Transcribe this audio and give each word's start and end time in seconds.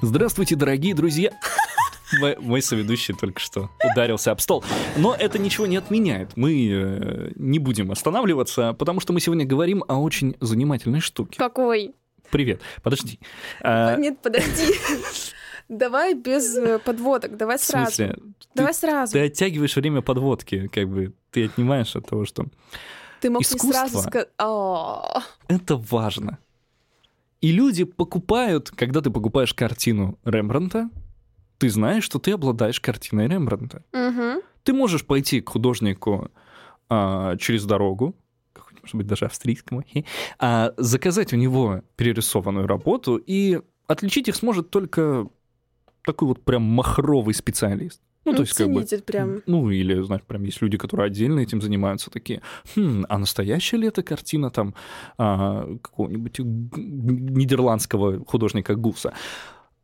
Здравствуйте, 0.00 0.54
дорогие 0.56 0.94
друзья. 0.94 1.30
Мой, 2.20 2.36
мой 2.38 2.62
соведущий 2.62 3.14
только 3.14 3.38
что 3.38 3.68
ударился 3.84 4.30
об 4.30 4.40
стол. 4.40 4.64
Но 4.96 5.14
это 5.14 5.38
ничего 5.38 5.66
не 5.66 5.76
отменяет. 5.76 6.38
Мы 6.38 6.70
э, 6.72 7.32
не 7.36 7.58
будем 7.58 7.92
останавливаться, 7.92 8.72
потому 8.72 9.00
что 9.00 9.12
мы 9.12 9.20
сегодня 9.20 9.44
говорим 9.44 9.84
о 9.88 9.96
очень 10.00 10.34
занимательной 10.40 11.00
штуке. 11.00 11.36
Какой? 11.36 11.94
Привет. 12.30 12.62
Подожди. 12.82 13.20
А, 13.60 13.96
Нет, 13.96 14.20
подожди. 14.22 14.72
Давай 15.68 16.14
без 16.14 16.56
э, 16.56 16.78
подводок, 16.78 17.36
давай 17.36 17.58
в 17.58 17.60
сразу. 17.60 17.92
смысле? 17.92 18.16
Давай 18.54 18.72
ты, 18.72 18.78
сразу. 18.78 19.12
ты 19.12 19.20
оттягиваешь 19.20 19.76
время 19.76 20.00
подводки, 20.00 20.68
как 20.68 20.88
бы 20.88 21.12
ты 21.30 21.44
отнимаешь 21.44 21.94
от 21.94 22.06
того, 22.06 22.24
что 22.24 22.46
Ты 23.20 23.28
мог 23.28 23.42
искусство. 23.42 23.66
не 23.66 23.72
сразу 23.74 23.98
сказать. 23.98 24.28
«А, 24.38 25.20
это 25.48 25.76
важно. 25.76 26.38
И 27.40 27.52
люди 27.52 27.84
покупают, 27.84 28.70
когда 28.70 29.00
ты 29.00 29.10
покупаешь 29.10 29.54
картину 29.54 30.18
Рембранта, 30.24 30.90
ты 31.58 31.70
знаешь, 31.70 32.04
что 32.04 32.18
ты 32.18 32.32
обладаешь 32.32 32.80
картиной 32.80 33.28
Рембранта. 33.28 33.84
мгм. 33.92 34.40
Ты 34.62 34.72
можешь 34.72 35.04
пойти 35.04 35.40
к 35.40 35.48
художнику 35.48 36.30
а, 36.88 37.36
через 37.36 37.64
дорогу, 37.64 38.14
может 38.82 38.94
быть, 38.94 39.06
даже 39.06 39.26
австрийскому, 39.26 39.84
а, 40.38 40.72
заказать 40.76 41.32
у 41.32 41.36
него 41.36 41.82
перерисованную 41.96 42.66
работу, 42.66 43.16
и 43.16 43.60
отличить 43.86 44.28
их 44.28 44.36
сможет 44.36 44.70
только 44.70 45.28
такой 46.04 46.28
вот 46.28 46.44
прям 46.44 46.62
махровый 46.62 47.34
специалист. 47.34 48.00
Ну, 48.32 48.36
то 48.36 48.38
Ну, 48.38 48.42
есть, 48.44 48.56
как 48.56 48.98
бы... 48.98 49.02
прям. 49.04 49.42
Ну, 49.46 49.70
или, 49.70 50.02
знаешь, 50.02 50.22
прям 50.22 50.44
есть 50.44 50.62
люди, 50.62 50.76
которые 50.78 51.06
отдельно 51.06 51.40
этим 51.40 51.60
занимаются, 51.60 52.10
такие, 52.10 52.42
хм, 52.76 53.04
а 53.08 53.18
настоящая 53.18 53.78
ли 53.78 53.88
это 53.88 54.02
картина 54.02 54.50
там 54.50 54.74
а, 55.16 55.76
какого-нибудь 55.82 56.38
нидерландского 56.38 58.24
художника 58.24 58.74
Гуса? 58.74 59.12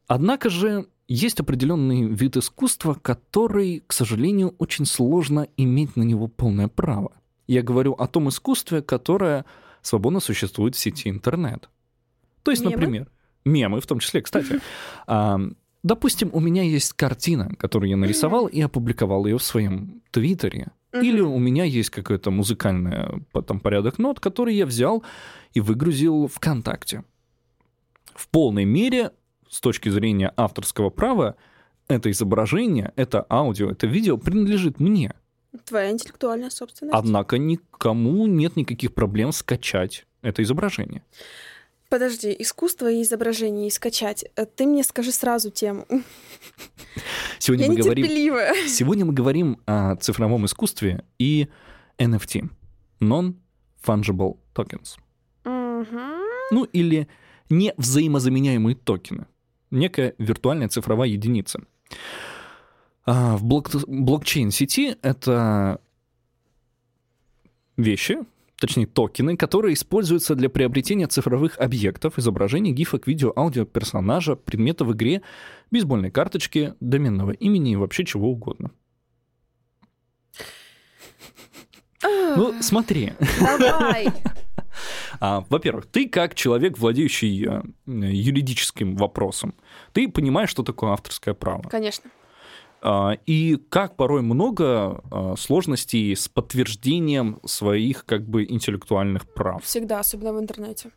Однако 0.06 0.50
же 0.50 0.86
есть 1.08 1.40
определенный 1.40 2.04
вид 2.04 2.36
искусства, 2.36 2.94
который, 2.94 3.82
к 3.86 3.92
сожалению, 3.92 4.54
очень 4.58 4.86
сложно 4.86 5.47
иметь 5.56 5.97
на 5.97 6.02
него 6.02 6.28
полное 6.28 6.69
право. 6.69 7.12
Я 7.47 7.62
говорю 7.62 7.92
о 7.92 8.06
том 8.06 8.28
искусстве, 8.28 8.80
которое 8.82 9.44
свободно 9.82 10.20
существует 10.20 10.74
в 10.74 10.78
сети 10.78 11.10
интернет. 11.10 11.69
То 12.42 12.50
есть, 12.50 12.62
Мемы? 12.62 12.76
например, 12.76 13.08
мемы 13.44 13.80
в 13.80 13.86
том 13.86 13.98
числе, 13.98 14.22
кстати. 14.22 14.60
Допустим, 15.84 16.30
у 16.32 16.40
меня 16.40 16.62
есть 16.62 16.94
картина, 16.94 17.54
которую 17.58 17.90
я 17.90 17.96
нарисовал 17.98 18.46
и 18.46 18.58
опубликовал 18.62 19.27
ее 19.27 19.36
в 19.36 19.42
своем 19.42 20.02
твиттере. 20.10 20.68
Или 20.94 21.20
у 21.20 21.38
меня 21.38 21.64
есть 21.64 21.91
какой-то 21.91 22.30
музыкальный 22.30 23.22
там, 23.46 23.60
порядок 23.60 23.98
нот, 23.98 24.18
который 24.18 24.54
я 24.54 24.64
взял 24.64 25.04
и 25.52 25.60
выгрузил 25.60 26.26
ВКонтакте. 26.28 27.04
В 28.14 28.28
полной 28.28 28.64
мере, 28.64 29.10
с 29.50 29.60
точки 29.60 29.91
зрения 29.91 30.32
авторского 30.38 30.88
права, 30.88 31.36
это 31.86 32.10
изображение, 32.10 32.94
это 32.96 33.26
аудио, 33.28 33.70
это 33.70 33.86
видео 33.86 34.16
принадлежит 34.16 34.80
мне. 34.80 35.12
Твоя 35.66 35.91
интеллектуальная 35.91 36.48
собственность. 36.48 36.96
Однако 36.96 37.36
никому 37.36 38.26
нет 38.26 38.56
никаких 38.56 38.94
проблем 38.94 39.32
скачать 39.32 40.06
это 40.22 40.42
изображение. 40.42 41.04
Подожди, 41.88 42.34
искусство 42.38 42.90
и 42.90 43.02
изображение 43.02 43.68
и 43.68 43.70
скачать. 43.70 44.24
Э, 44.36 44.46
Ты 44.46 44.66
мне 44.66 44.82
скажи 44.82 45.12
сразу 45.12 45.50
тему. 45.50 45.86
Сегодня 47.38 47.66
Я 47.66 47.72
мы 47.72 47.76
говорим. 47.78 48.06
Сегодня 48.68 49.04
мы 49.04 49.12
говорим 49.12 49.60
о 49.66 49.96
цифровом 49.96 50.46
искусстве 50.46 51.04
и 51.18 51.48
NFT– 51.98 52.48
Non-Fungible 53.00 54.38
Tokens. 54.54 54.96
Мгм. 55.44 56.24
Ну 56.50 56.64
или 56.64 57.06
не 57.50 57.74
взаимозаменяемые 57.76 58.74
токены. 58.76 59.26
Некая 59.70 60.14
виртуальная 60.19 60.69
цифровая 60.69 61.08
единица. 61.08 61.60
А, 63.06 63.36
В 63.36 63.44
блок- 63.44 63.84
блокчейн-сети 63.86 64.96
это 65.02 65.80
вещи, 67.76 68.19
точнее 68.66 68.86
токены, 68.86 69.36
которые 69.36 69.75
используются 69.75 70.34
для 70.34 70.48
приобретения 70.48 71.06
цифровых 71.06 71.58
объектов, 71.60 72.19
изображений, 72.19 72.72
гифок, 72.72 73.06
видео, 73.06 73.30
аудио, 73.36 73.66
персонажа, 73.66 74.36
предмета 74.36 74.86
в 74.86 74.92
игре, 74.94 75.20
бейсбольной 75.70 76.10
карточки, 76.10 76.72
доменного 76.80 77.32
имени 77.32 77.72
и 77.72 77.76
вообще 77.76 78.06
чего 78.06 78.30
угодно. 78.30 78.70
Ну, 82.03 82.54
смотри. 82.60 83.12
Давай. 83.58 84.08
А, 85.20 85.44
во-первых, 85.48 85.86
ты 85.86 86.08
как 86.08 86.34
человек, 86.34 86.76
владеющий 86.76 87.47
э, 87.47 87.62
юридическим 87.86 88.97
вопросом, 88.97 89.54
ты 89.92 90.08
понимаешь, 90.08 90.50
что 90.50 90.64
такое 90.64 90.91
авторское 90.91 91.32
право. 91.32 91.62
Конечно. 91.69 92.10
А, 92.87 93.17
и 93.25 93.56
как 93.71 93.97
порой 93.97 94.21
много 94.21 95.03
а, 95.11 95.34
сложностей 95.39 96.15
с 96.15 96.28
подтверждением 96.28 97.41
своих 97.47 98.05
как 98.05 98.28
бы 98.28 98.45
интеллектуальных 98.45 99.27
прав. 99.27 99.65
Всегда, 99.65 100.00
особенно 100.00 100.34
в 100.34 100.39
интернете. 100.39 100.91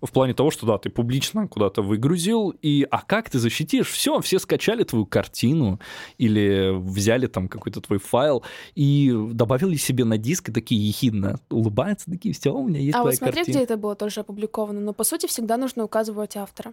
В 0.00 0.12
плане 0.12 0.34
того, 0.34 0.52
что 0.52 0.66
да, 0.66 0.78
ты 0.78 0.88
публично 0.88 1.48
куда-то 1.48 1.82
выгрузил, 1.82 2.50
и 2.62 2.86
а 2.90 3.00
как 3.02 3.28
ты 3.30 3.40
защитишь? 3.40 3.90
Все, 3.90 4.20
все 4.20 4.38
скачали 4.38 4.84
твою 4.84 5.04
картину 5.04 5.80
или 6.16 6.70
взяли 6.76 7.26
там 7.26 7.48
какой-то 7.48 7.80
твой 7.80 7.98
файл 7.98 8.44
и 8.76 9.12
добавили 9.32 9.74
себе 9.76 10.04
на 10.04 10.18
диск 10.18 10.50
и 10.50 10.52
такие 10.52 10.86
ехидно 10.86 11.40
улыбаются, 11.50 12.08
такие, 12.10 12.34
все, 12.34 12.54
у 12.54 12.68
меня 12.68 12.78
есть 12.78 12.94
А 12.94 13.00
твоя 13.00 13.12
вот 13.12 13.16
смотри, 13.16 13.36
картина. 13.36 13.54
где 13.56 13.64
это 13.64 13.76
было 13.76 13.96
тоже 13.96 14.20
опубликовано. 14.20 14.80
Но 14.80 14.92
по 14.92 15.02
сути 15.02 15.26
всегда 15.26 15.56
нужно 15.56 15.82
указывать 15.82 16.36
автора. 16.36 16.72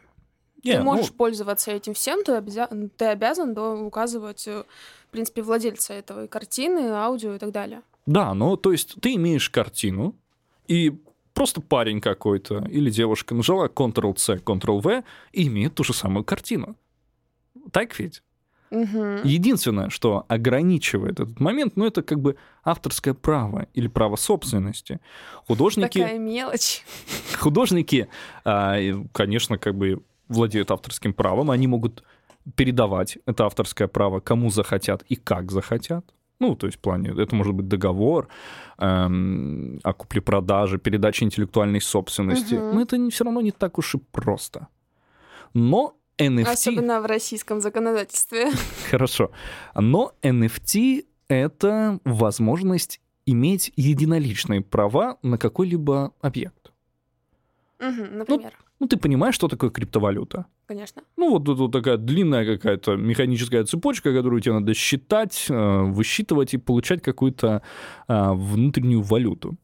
Не, 0.63 0.73
ты 0.73 0.77
ну, 0.79 0.83
можешь 0.85 1.11
пользоваться 1.11 1.71
этим 1.71 1.93
всем, 1.93 2.23
ты, 2.23 2.33
обяза- 2.33 2.69
ты 2.97 3.05
обязан 3.05 3.53
да, 3.53 3.73
указывать, 3.73 4.47
э, 4.47 4.63
в 5.07 5.11
принципе, 5.11 5.41
владельца 5.41 5.93
этого 5.93 6.25
и 6.25 6.27
картины, 6.27 6.89
аудио 6.91 7.35
и 7.35 7.37
так 7.37 7.51
далее. 7.51 7.81
Да, 8.05 8.33
ну 8.33 8.57
то 8.57 8.71
есть 8.71 8.95
ты 9.01 9.15
имеешь 9.15 9.49
картину, 9.49 10.15
и 10.67 10.93
просто 11.33 11.61
парень 11.61 12.01
какой-то 12.01 12.65
или 12.69 12.89
девушка 12.89 13.35
нажала 13.35 13.67
Ctrl-C, 13.67 14.35
Ctrl-V 14.37 15.03
и 15.31 15.47
имеет 15.47 15.75
ту 15.75 15.83
же 15.83 15.93
самую 15.93 16.23
картину. 16.23 16.75
Так 17.71 17.97
ведь? 17.99 18.23
Единственное, 18.71 19.89
что 19.89 20.25
ограничивает 20.27 21.19
этот 21.19 21.39
момент, 21.39 21.75
ну 21.75 21.85
это 21.85 22.01
как 22.01 22.19
бы 22.19 22.37
авторское 22.63 23.13
право 23.13 23.67
или 23.75 23.87
право 23.87 24.15
собственности. 24.15 24.99
Художники, 25.47 25.99
Такая 25.99 26.17
мелочь. 26.17 26.83
художники, 27.37 28.07
а, 28.43 28.79
и, 28.79 28.95
конечно, 29.11 29.59
как 29.59 29.75
бы 29.75 30.01
владеют 30.33 30.71
авторским 30.71 31.13
правом, 31.13 31.51
они 31.51 31.67
могут 31.67 32.03
передавать 32.55 33.17
это 33.25 33.45
авторское 33.45 33.87
право 33.87 34.19
кому 34.19 34.49
захотят 34.49 35.03
и 35.03 35.15
как 35.15 35.51
захотят. 35.51 36.05
Ну, 36.39 36.55
то 36.55 36.67
есть 36.67 36.77
в 36.77 36.81
плане, 36.81 37.13
это 37.17 37.35
может 37.35 37.53
быть 37.53 37.67
договор 37.67 38.27
эм, 38.77 39.79
о 39.83 39.93
купле-продаже, 39.93 40.77
передаче 40.77 41.25
интеллектуальной 41.25 41.79
собственности. 41.79 42.55
Мгм. 42.55 42.75
Но 42.75 42.81
это 42.81 43.09
все 43.09 43.23
равно 43.23 43.41
не 43.41 43.51
так 43.51 43.77
уж 43.77 43.95
и 43.95 43.97
просто. 43.97 44.67
Но 45.53 45.95
NFT... 46.17 46.51
Особенно 46.51 47.01
в 47.01 47.05
российском 47.05 47.61
законодательстве. 47.61 48.51
Хорошо. 48.91 49.31
Но 49.75 50.13
NFT— 50.21 51.05
это 51.27 51.99
возможность 52.03 52.99
иметь 53.25 53.71
единоличные 53.75 54.61
права 54.61 55.17
на 55.21 55.37
какой-либо 55.37 56.13
объект. 56.19 56.71
Мгм, 57.79 58.17
Например, 58.17 58.53
Ну, 58.79 58.87
ты 58.87 58.97
понимаешь, 58.97 59.35
что 59.35 59.47
такое 59.47 59.69
криптовалюта? 59.69 60.45
конечно. 60.65 61.03
Ну, 61.17 61.29
вот 61.29 61.45
тут 61.45 61.59
вот 61.59 61.71
такая 61.71 61.97
длинная 61.97 62.45
какая-то 62.45 62.95
механическая 62.95 63.63
цепочка, 63.63 64.13
которую 64.13 64.41
тебе 64.41 64.53
надо 64.53 64.73
считать, 64.73 65.45
э, 65.49 65.81
высчитывать 65.83 66.53
и 66.53 66.57
получать 66.57 67.01
какую-то 67.01 67.61
а, 68.07 68.33
внутреннюю 68.33 69.01
валюту. 69.01 69.55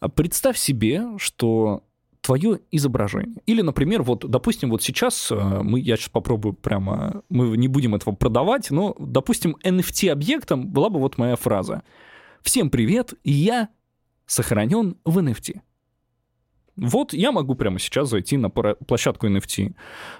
А 0.00 0.08
Представь 0.08 0.58
себе, 0.58 1.02
что 1.18 1.82
твое 2.20 2.60
изображение. 2.70 3.42
Или, 3.46 3.62
например, 3.62 4.02
вот, 4.02 4.28
допустим, 4.28 4.70
вот 4.70 4.82
сейчас 4.82 5.30
э, 5.30 5.62
мы, 5.62 5.80
я 5.80 5.96
сейчас 5.96 6.08
попробую 6.08 6.54
прямо, 6.54 7.22
мы 7.28 7.56
не 7.56 7.68
будем 7.68 7.94
этого 7.94 8.14
продавать, 8.14 8.70
но, 8.70 8.94
допустим, 8.98 9.56
NFT-объектом 9.62 10.66
была 10.66 10.88
бы 10.88 10.98
вот 10.98 11.18
моя 11.18 11.36
фраза. 11.36 11.82
Всем 12.42 12.70
привет, 12.70 13.14
я 13.24 13.68
сохранен 14.26 14.96
в 15.04 15.18
NFT. 15.18 15.60
Вот 16.76 17.12
я 17.12 17.32
могу 17.32 17.54
прямо 17.54 17.78
сейчас 17.78 18.08
зайти 18.08 18.36
на 18.36 18.50
площадку 18.50 19.28
NFT, 19.28 19.74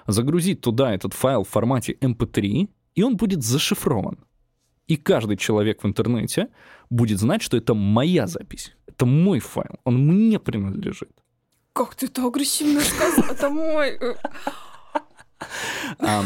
загрузить 0.07 0.61
туда 0.61 0.93
этот 0.93 1.13
файл 1.13 1.43
в 1.43 1.49
формате 1.49 1.97
MP3, 1.99 2.69
и 2.95 3.03
он 3.03 3.17
будет 3.17 3.43
зашифрован. 3.43 4.19
И 4.87 4.97
каждый 4.97 5.37
человек 5.37 5.83
в 5.83 5.87
интернете 5.87 6.49
будет 6.89 7.19
знать, 7.19 7.41
что 7.41 7.57
это 7.57 7.73
моя 7.73 8.27
запись. 8.27 8.75
Это 8.85 9.05
мой 9.05 9.39
файл. 9.39 9.79
Он 9.83 9.97
мне 9.97 10.39
принадлежит. 10.39 11.11
Как 11.73 11.95
ты 11.95 12.05
это 12.05 12.25
агрессивно 12.25 12.79
сказал? 12.81 13.25
Это 13.31 13.49
мой... 13.49 13.99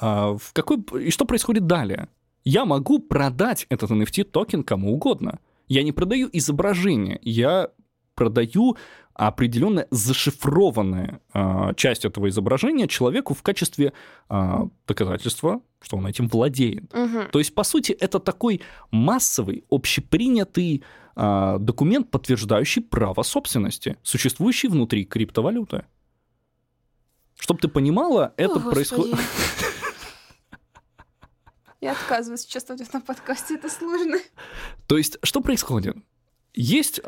а, 0.00 0.36
в 0.36 0.52
какой... 0.52 0.84
И 1.02 1.10
что 1.10 1.24
происходит 1.24 1.66
далее? 1.66 2.08
Я 2.44 2.64
могу 2.64 3.00
продать 3.00 3.66
этот 3.70 3.90
NFT 3.90 4.24
токен 4.24 4.62
кому 4.62 4.92
угодно. 4.94 5.40
Я 5.66 5.82
не 5.82 5.92
продаю 5.92 6.28
изображение, 6.32 7.18
я 7.22 7.70
продаю 8.14 8.76
определенная 9.14 9.86
зашифрованная 9.90 11.20
э, 11.34 11.74
часть 11.76 12.04
этого 12.04 12.28
изображения 12.28 12.88
человеку 12.88 13.34
в 13.34 13.42
качестве 13.42 13.92
э, 14.28 14.58
доказательства, 14.86 15.60
что 15.82 15.96
он 15.98 16.06
этим 16.06 16.28
владеет. 16.28 16.92
Мгм. 16.94 17.28
То 17.30 17.38
есть, 17.38 17.54
по 17.54 17.64
сути, 17.64 17.92
это 17.92 18.18
такой 18.18 18.62
массовый, 18.90 19.64
общепринятый 19.70 20.82
э, 21.16 21.56
документ, 21.60 22.10
подтверждающий 22.10 22.82
право 22.82 23.22
собственности, 23.22 23.98
существующий 24.02 24.68
внутри 24.68 25.04
криптовалюты. 25.04 25.84
Чтобы 27.38 27.60
ты 27.60 27.68
понимала, 27.68 28.32
это 28.36 28.60
происходит... 28.60 29.18
Я 31.80 31.92
отказываюсь 31.92 32.44
участвовать 32.44 32.82
в 32.82 32.88
этом 32.88 33.00
подкасте, 33.00 33.54
это 33.54 33.70
сложно. 33.70 34.18
То 34.86 34.98
есть, 34.98 35.16
что 35.22 35.40
происходит? 35.40 35.96
Есть 36.52 37.00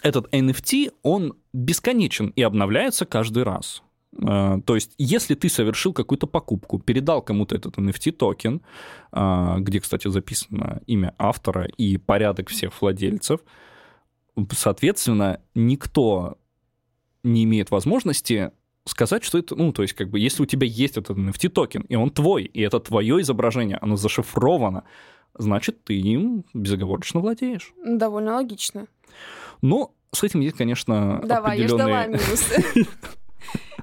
этот 0.00 0.32
NFT, 0.32 0.92
он 1.02 1.34
бесконечен 1.52 2.32
и 2.34 2.42
обновляется 2.42 3.04
каждый 3.04 3.42
раз. 3.42 3.82
Э, 4.20 4.60
то 4.64 4.74
есть, 4.74 4.92
если 4.98 5.34
ты 5.34 5.48
совершил 5.48 5.92
какую-то 5.92 6.26
покупку, 6.26 6.78
передал 6.78 7.22
кому-то 7.22 7.54
этот 7.54 7.76
NFT-токен, 7.78 8.60
э, 9.12 9.56
где, 9.58 9.80
кстати, 9.80 10.08
записано 10.08 10.82
имя 10.86 11.14
автора 11.18 11.64
и 11.64 11.96
порядок 11.96 12.48
всех 12.48 12.80
владельцев, 12.80 13.40
соответственно, 14.52 15.40
никто 15.54 16.38
не 17.22 17.44
имеет 17.44 17.70
возможности 17.70 18.50
сказать, 18.84 19.22
что 19.22 19.38
это, 19.38 19.54
ну, 19.54 19.72
то 19.72 19.82
есть, 19.82 19.94
как 19.94 20.10
бы, 20.10 20.18
если 20.18 20.42
у 20.42 20.46
тебя 20.46 20.66
есть 20.66 20.96
этот 20.96 21.16
NFT-токен, 21.16 21.84
и 21.88 21.94
он 21.94 22.10
твой, 22.10 22.44
и 22.44 22.60
это 22.60 22.80
твое 22.80 23.20
изображение, 23.20 23.78
оно 23.80 23.96
зашифровано, 23.96 24.84
значит, 25.36 25.84
ты 25.84 25.98
им 25.98 26.44
безоговорочно 26.54 27.20
владеешь. 27.20 27.72
Довольно 27.84 28.34
логично. 28.34 28.86
Но 29.60 29.94
с 30.12 30.22
этим 30.22 30.40
есть, 30.40 30.56
конечно, 30.56 31.20
Давай, 31.24 31.60
я 31.60 31.68
ждала 31.68 32.00
определенные... 32.02 32.26
минусы. 32.26 32.88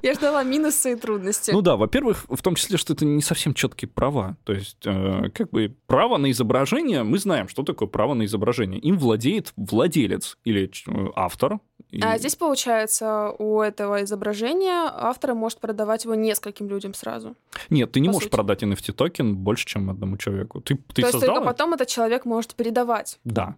Я 0.02 0.14
ждала 0.14 0.42
минусы 0.42 0.92
и 0.92 0.96
трудности. 0.96 1.50
Ну 1.50 1.60
да, 1.60 1.76
во-первых, 1.76 2.24
в 2.28 2.42
том 2.42 2.54
числе, 2.54 2.78
что 2.78 2.94
это 2.94 3.04
не 3.04 3.20
совсем 3.20 3.52
четкие 3.52 3.88
права. 3.88 4.36
То 4.44 4.54
есть, 4.54 4.78
э, 4.86 5.28
как 5.34 5.50
бы, 5.50 5.76
право 5.86 6.16
на 6.16 6.30
изображение, 6.30 7.02
мы 7.02 7.18
знаем, 7.18 7.48
что 7.48 7.62
такое 7.62 7.86
право 7.86 8.14
на 8.14 8.24
изображение. 8.24 8.80
Им 8.80 8.98
владеет 8.98 9.52
владелец 9.56 10.38
или 10.44 10.70
э, 10.86 11.10
автор. 11.14 11.60
И- 11.90 12.00
А 12.02 12.18
здесь, 12.18 12.36
получается, 12.36 13.30
у 13.38 13.60
этого 13.60 14.02
изображения 14.04 14.88
автор 14.92 15.34
может 15.34 15.58
продавать 15.58 16.04
его 16.04 16.14
нескольким 16.14 16.68
людям 16.68 16.94
сразу. 16.94 17.34
Нет, 17.68 17.92
ты 17.92 18.00
не 18.00 18.08
можешь 18.08 18.24
сути. 18.24 18.32
продать 18.32 18.62
NFT-токен 18.62 19.34
больше, 19.34 19.66
чем 19.66 19.90
одному 19.90 20.16
человеку. 20.16 20.60
Ты, 20.60 20.76
ты 20.94 21.02
То 21.02 21.08
есть 21.08 21.20
только 21.20 21.40
потом 21.40 21.74
этот 21.74 21.88
человек 21.88 22.24
может 22.24 22.54
передавать. 22.54 23.18
Да. 23.24 23.56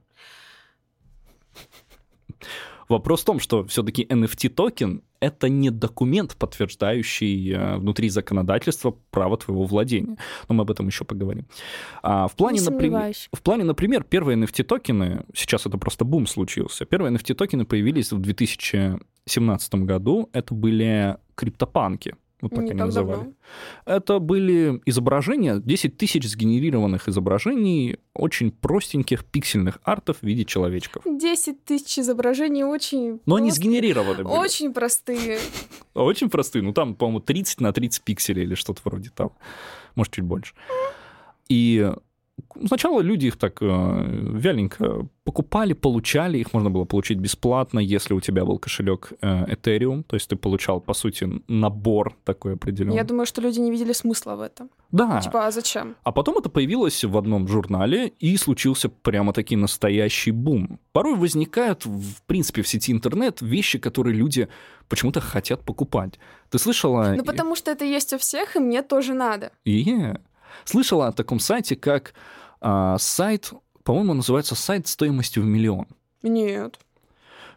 Вопрос 2.89 3.23
в 3.23 3.25
том, 3.25 3.41
что 3.41 3.65
все-таки 3.67 4.05
NFT-токен— 4.05 5.03
это 5.23 5.49
не 5.49 5.71
документ, 5.71 6.37
подтверждающий 6.37 7.53
э, 7.53 7.77
внутри 7.77 8.09
законодательства 8.09 8.97
право 9.11 9.37
твоего 9.37 9.65
владения. 9.65 10.17
Но 10.49 10.57
мы 10.57 10.63
об 10.63 10.71
этом 10.71 10.89
еще 10.89 11.05
поговорим. 11.05 11.47
А 12.03 12.27
в 12.27 12.35
плане, 12.35 12.59
Не 12.59 12.65
например, 12.69 13.15
в 13.33 13.41
плане, 13.43 13.65
например, 13.65 14.03
первые 14.03 14.37
NFT-токены, 14.37 15.25
сейчас 15.33 15.65
это 15.65 15.79
просто 15.79 16.05
бум 16.05 16.27
случился, 16.27 16.85
первые 16.85 17.15
NFT-токены 17.15 17.65
появились 17.65 18.11
в 18.11 18.19
2017 18.19 19.75
году, 19.75 20.29
это 20.33 20.55
были 20.55 21.17
криптопанки. 21.37 22.17
Вот 22.43 22.51
так 22.51 22.65
Не 22.65 22.71
они 22.73 22.79
так 22.81 22.87
называли. 22.89 23.17
давно. 23.17 23.33
Это 23.87 24.19
были 24.19 24.83
изображения, 24.85 25.61
10 25.65 25.97
тысяч 25.97 26.29
сгенерированных 26.29 27.09
изображений 27.09 27.99
очень 28.15 28.51
простеньких 28.51 29.25
пиксельных 29.25 29.79
артов 29.85 30.19
в 30.21 30.23
виде 30.25 30.45
человечков. 30.45 31.05
10 31.07 31.65
тысяч 31.65 32.01
изображений 32.01 32.65
очень... 32.65 33.21
Но 33.27 33.37
они 33.37 33.49
просто- 33.51 33.63
сгенерированы 33.63 34.25
были. 34.25 34.35
Очень 34.37 34.75
простые. 34.75 35.39
Очень 35.95 36.29
простые. 36.31 36.63
Ну, 36.63 36.73
там, 36.73 36.97
по-моему, 36.97 37.21
30 37.21 37.61
на 37.61 37.73
30 37.73 38.03
пикселей 38.03 38.43
или 38.43 38.55
что-то 38.57 38.83
вроде 38.85 39.11
того. 39.11 39.37
Может, 39.95 40.13
чуть 40.15 40.25
больше. 40.25 40.55
И 41.49 41.93
сначала 42.67 43.01
люди 43.01 43.27
их 43.27 43.37
так 43.37 43.63
э, 43.63 43.67
вяленько 43.67 45.07
покупали, 45.25 45.73
получали. 45.73 46.39
Их 46.39 46.53
можно 46.53 46.71
было 46.71 46.85
получить 46.85 47.19
бесплатно, 47.19 47.79
если 47.79 48.15
у 48.15 48.21
тебя 48.21 48.45
был 48.45 48.59
кошелек 48.59 49.13
э, 49.21 49.55
Ethereum. 49.55 50.03
То 50.03 50.17
есть 50.17 50.29
ты 50.29 50.37
получал, 50.37 50.81
по 50.81 50.95
сути, 50.95 51.29
набор 51.49 52.17
такой 52.25 52.55
определенный. 52.55 52.97
Я 52.97 53.05
думаю, 53.05 53.27
что 53.27 53.41
люди 53.41 53.61
не 53.61 53.71
видели 53.71 53.93
смысла 53.93 54.37
в 54.37 54.41
этом. 54.41 54.71
Да. 54.91 55.21
Типа, 55.21 55.47
а 55.47 55.51
зачем? 55.51 55.97
А 56.03 56.13
потом 56.13 56.39
это 56.39 56.49
появилось 56.49 57.05
в 57.05 57.17
одном 57.17 57.49
журнале, 57.49 58.13
и 58.19 58.37
случился 58.37 58.89
прямо-таки 58.89 59.57
настоящий 59.57 60.33
бум. 60.33 60.79
Порой 60.93 61.17
возникают, 61.17 61.87
в 61.87 62.23
принципе, 62.27 62.63
в 62.63 62.69
сети 62.69 62.93
интернет 62.93 63.41
вещи, 63.41 63.79
которые 63.79 64.15
люди 64.15 64.49
почему-то 64.89 65.21
хотят 65.21 65.65
покупать. 65.65 66.19
Ты 66.51 66.59
слышала... 66.59 67.15
Ну, 67.17 67.25
потому 67.25 67.57
что 67.57 67.71
это 67.71 67.85
есть 67.85 68.13
у 68.13 68.19
всех, 68.19 68.57
и 68.57 68.59
мне 68.59 68.83
тоже 68.83 69.15
надо. 69.15 69.53
Е. 69.65 70.21
Слышала 70.65 71.09
о 71.09 71.13
таком 71.13 71.39
сайте, 71.39 71.77
как 71.77 72.15
а, 72.61 72.99
сайт, 72.99 73.53
по-моему, 73.83 74.15
называется 74.15 74.55
сайт 74.55 74.87
стоимостью 74.87 75.43
в 75.43 75.47
миллион. 75.47 75.87
Нет. 76.23 76.79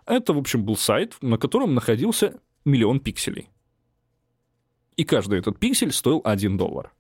Это, 0.06 0.33
в 0.33 0.38
общем, 0.38 0.63
был 0.63 0.75
сайт, 0.75 1.15
на 1.21 1.38
котором 1.38 1.74
находился 1.74 2.39
миллион 2.63 3.00
пикселей. 3.00 3.50
И 4.97 5.03
каждый 5.03 5.39
этот 5.39 5.59
пиксель 5.59 5.92
стоил 5.92 6.21
1 6.24 6.57
доллар. 6.57 6.92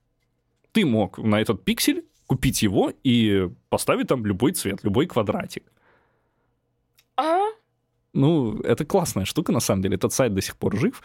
Ты 0.71 0.85
мог 0.85 1.17
на 1.17 1.39
этот 1.39 1.63
пиксель 1.63 2.05
купить 2.27 2.61
его 2.61 2.91
и 3.03 3.49
поставить 3.69 4.07
там 4.07 4.25
любой 4.25 4.51
цвет, 4.51 4.83
любой 4.83 5.05
квадратик. 5.05 5.63
А? 7.15 7.39
Ну, 8.13 8.59
это 8.61 8.85
классная 8.85 9.25
штука, 9.25 9.51
на 9.51 9.59
самом 9.59 9.81
деле. 9.81 9.95
Этот 9.95 10.13
сайт 10.13 10.33
до 10.33 10.41
сих 10.41 10.57
пор 10.57 10.77
жив. 10.77 11.01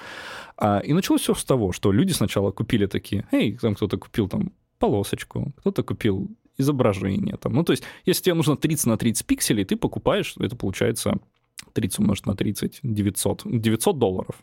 А, 0.56 0.81
и 0.81 0.92
началось 0.92 1.22
все 1.22 1.34
с 1.34 1.44
того, 1.44 1.72
что 1.72 1.92
люди 1.92 2.12
сначала 2.12 2.50
купили 2.50 2.87
такие, 2.87 3.26
эй, 3.32 3.56
там 3.56 3.75
кто-то 3.75 3.98
купил 3.98 4.28
там 4.28 4.52
полосочку, 4.80 5.52
кто-то 5.58 5.82
купил 5.84 6.28
изображение. 6.58 7.36
Там. 7.36 7.52
Ну, 7.52 7.62
то 7.62 7.72
есть, 7.72 7.84
если 8.04 8.24
тебе 8.24 8.34
нужно 8.34 8.56
30 8.56 8.86
на 8.86 8.96
30 8.96 9.26
пикселей, 9.26 9.64
ты 9.64 9.76
покупаешь, 9.76 10.34
это 10.40 10.56
получается 10.56 11.18
30 11.72 11.98
умножить 12.00 12.26
на 12.26 12.34
30, 12.34 12.80
900. 12.82 13.42
900 13.44 13.98
долларов 13.98 14.42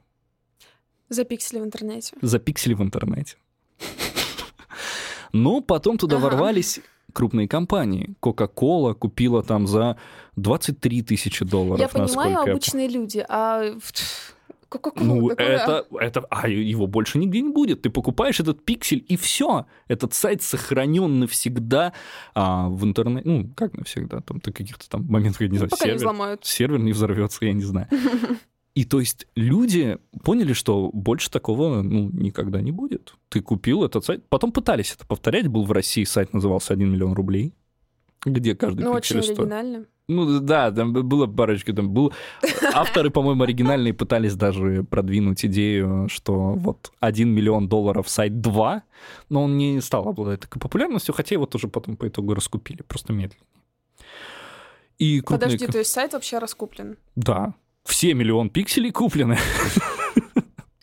За 1.09 1.23
пиксели 1.25 1.59
в 1.59 1.63
интернете. 1.65 2.15
за 2.21 2.39
пиксели 2.39 2.73
в 2.73 2.81
интернете. 2.81 3.35
Но 5.33 5.61
потом 5.61 5.97
туда 5.97 6.17
Ага. 6.17 6.25
ворвались 6.25 6.79
крупные 7.13 7.47
компании. 7.47 8.15
Coca-Cola 8.21 8.93
купила 8.93 9.43
там 9.43 9.67
за 9.67 9.97
23 10.35 11.01
тысячи 11.03 11.43
долларов. 11.45 11.79
Я 11.79 11.89
понимаю, 11.89 12.39
обычные 12.39 12.87
люди, 12.87 13.25
а... 13.27 13.77
Кока-кола, 14.69 15.03
Ну, 15.05 15.29
такое, 15.29 15.47
это, 15.47 15.85
это, 15.99 16.19
а 16.29 16.47
его 16.49 16.87
больше 16.87 17.17
нигде 17.17 17.41
не 17.41 17.49
будет. 17.51 17.81
Ты 17.83 17.89
покупаешь 17.89 18.39
этот 18.39 18.65
пиксель, 18.65 19.05
и 19.07 19.15
все. 19.15 19.65
Этот 19.87 20.13
сайт 20.13 20.41
сохранен 20.41 21.19
навсегда 21.19 21.93
а, 22.35 22.67
в 22.69 22.83
интернете. 22.83 23.27
Ну, 23.27 23.49
как 23.55 23.73
навсегда? 23.77 24.21
Там 24.21 24.39
ты 24.41 24.51
каких-то 24.51 24.89
там 24.89 25.05
моментах, 25.05 25.41
я 25.41 25.47
не 25.47 25.53
Ну, 25.53 25.57
знаю, 25.59 25.69
пока 25.69 25.85
не 25.85 25.89
сервер, 25.91 25.97
взломают. 25.97 26.45
сервер 26.45 26.79
не 26.79 26.91
взорвется, 26.91 27.45
я 27.45 27.53
не 27.53 27.63
знаю. 27.63 27.87
И 28.75 28.85
то 28.85 28.99
есть 28.99 29.25
люди 29.35 29.97
поняли, 30.23 30.53
что 30.53 30.91
больше 30.93 31.31
такого 31.31 31.81
ну, 31.81 32.11
никогда 32.11 32.61
не 32.61 32.71
будет. 32.71 33.15
Ты 33.29 33.41
купил 33.41 33.83
этот 33.83 34.05
сайт. 34.05 34.23
Потом 34.29 34.51
пытались 34.51 34.93
это 34.93 35.03
повторять. 35.07 35.47
Был 35.47 35.63
в 35.63 35.71
России 35.71 36.03
сайт, 36.03 36.31
назывался 36.33 36.73
1 36.73 36.87
миллион 36.91 37.13
рублей, 37.13 37.55
где 38.33 38.55
каждый 38.55 38.83
Ну, 38.83 38.91
очень 38.91 39.19
оригинально. 39.19 39.85
Ну 40.07 40.39
да, 40.39 40.71
там 40.71 40.93
было 40.93 41.27
парочка, 41.27 41.73
там 41.73 41.89
был... 41.89 42.13
Авторы, 42.73 43.09
по-моему, 43.09 43.43
оригинальные 43.43 43.93
пытались 43.93 44.35
даже 44.35 44.83
продвинуть 44.83 45.43
идею, 45.45 46.07
что 46.09 46.53
вот 46.53 46.91
1 47.01 47.29
миллион 47.29 47.67
долларов 47.67 48.07
сайт 48.07 48.39
2, 48.39 48.83
но 49.29 49.43
он 49.43 49.57
не 49.57 49.81
стал 49.81 50.07
обладать 50.07 50.39
такой 50.39 50.61
популярностью, 50.61 51.13
хотя 51.13 51.35
его 51.35 51.45
тоже 51.45 51.67
потом 51.67 51.97
по 51.97 52.07
итогу 52.07 52.33
раскупили, 52.33 52.83
просто 52.83 53.11
медленнее. 53.11 53.45
И 54.97 55.19
крупные... 55.19 55.49
Подожди, 55.49 55.67
то 55.67 55.77
есть 55.77 55.91
сайт 55.91 56.13
вообще 56.13 56.39
раскуплен? 56.39 56.97
Да, 57.15 57.53
все 57.83 58.13
миллион 58.13 58.49
пикселей 58.49 58.91
куплены 58.91 59.37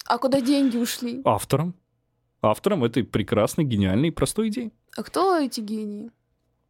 А 0.06 0.18
куда 0.18 0.40
деньги 0.40 0.76
ушли? 0.76 1.22
автором. 1.24 1.74
Автором 2.42 2.84
этой 2.84 3.04
прекрасной, 3.04 3.64
гениальной 3.64 4.08
и 4.08 4.12
простой 4.12 4.48
идеи. 4.48 4.70
А 4.96 5.02
кто 5.02 5.38
эти 5.38 5.60
гении? 5.60 6.10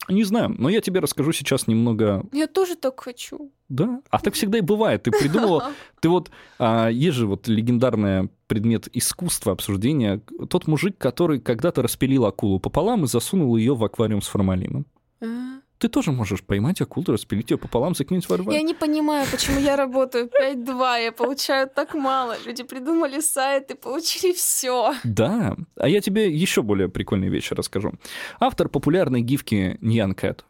Не 0.09 0.25
знаю, 0.25 0.55
но 0.59 0.69
я 0.69 0.81
тебе 0.81 1.01
расскажу 1.01 1.33
сейчас 1.33 1.67
немного 1.67 2.25
Я 2.33 2.47
тоже 2.47 2.77
так 2.77 3.01
хочу. 3.01 3.53
Да, 3.69 4.03
а 4.11 4.19
так 4.19 4.35
всегда 4.35 4.59
и 4.59 4.61
бывает. 4.61 5.05
Ты 5.05 5.11
придумала, 5.11 5.73
ты 6.01 6.09
вот, 6.09 6.31
а, 6.59 6.89
есть 6.89 7.17
же 7.17 7.27
вот 7.27 7.49
легендарный 7.49 8.29
предмет 8.47 8.89
искусства 8.93 9.53
обсуждения, 9.53 10.21
тот 10.51 10.67
мужик, 10.67 10.99
который 10.99 11.41
когда-то 11.41 11.83
распилил 11.83 12.27
акулу 12.27 12.61
пополам 12.61 13.05
и 13.05 13.09
засунул 13.09 13.57
ее 13.57 13.75
в 13.75 13.85
аквариум 13.85 14.21
с 14.21 14.29
формалином. 14.29 14.87
А? 15.21 15.61
Ты 15.79 15.89
тоже 15.89 16.13
можешь 16.13 16.43
поймать 16.43 16.81
акулу, 16.81 17.07
распилить 17.09 17.51
ее 17.51 17.59
пополам, 17.59 17.95
закинуть 17.95 18.27
в 18.27 18.31
Я 18.31 18.37
аквариум. 18.37 18.67
не 18.67 18.75
понимаю, 18.75 19.27
почему 19.31 19.59
я 19.59 19.77
работаю 19.77 20.29
5-2, 20.29 21.03
я 21.05 21.13
получаю 21.13 21.69
так 21.69 21.95
мало. 21.95 22.37
Люди 22.47 22.63
придумали 22.63 23.21
сайт 23.21 23.71
и 23.71 23.75
получили 23.75 24.33
все. 24.33 24.95
Да, 25.05 25.57
а 25.77 25.89
я 25.89 26.01
тебе 26.01 26.31
еще 26.31 26.63
более 26.63 26.89
прикольные 26.89 27.29
вещи 27.31 27.55
расскажу. 27.55 27.93
Автор 28.41 28.69
популярной 28.69 29.21
гифки 29.21 29.77
Ньян 29.81 30.15
Кэт. 30.15 30.45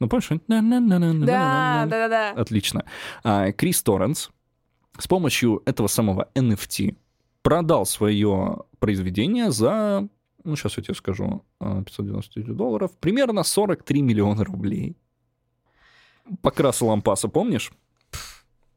Ну, 0.00 0.08
помнишь? 0.08 0.30
Да, 0.48 0.60
да, 0.60 1.86
да, 1.86 2.08
да. 2.08 2.30
Отлично. 2.30 2.84
А, 3.22 3.52
Крис 3.52 3.82
Торренс 3.82 4.30
с 4.98 5.06
помощью 5.06 5.62
этого 5.64 5.86
самого 5.86 6.28
NFT 6.34 6.96
продал 7.42 7.86
свое 7.86 8.58
произведение 8.78 9.50
за, 9.50 10.08
ну, 10.44 10.56
сейчас 10.56 10.76
я 10.76 10.82
тебе 10.82 10.94
скажу, 10.94 11.42
599 11.60 12.56
долларов, 12.56 12.90
примерно 12.98 13.42
43 13.42 14.02
миллиона 14.02 14.44
рублей. 14.44 14.96
Покраса 16.40 16.84
Лампаса, 16.84 17.28
помнишь? 17.28 17.72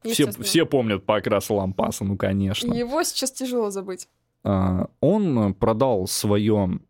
Все, 0.02 0.30
все 0.30 0.66
помнят 0.66 1.04
Покраса 1.04 1.54
Лампаса, 1.54 2.04
ну, 2.04 2.16
конечно. 2.16 2.72
Его 2.72 3.02
сейчас 3.02 3.32
тяжело 3.32 3.70
забыть. 3.70 4.08
А, 4.44 4.88
Он 5.00 5.54
продал 5.54 6.06
свою 6.06 6.80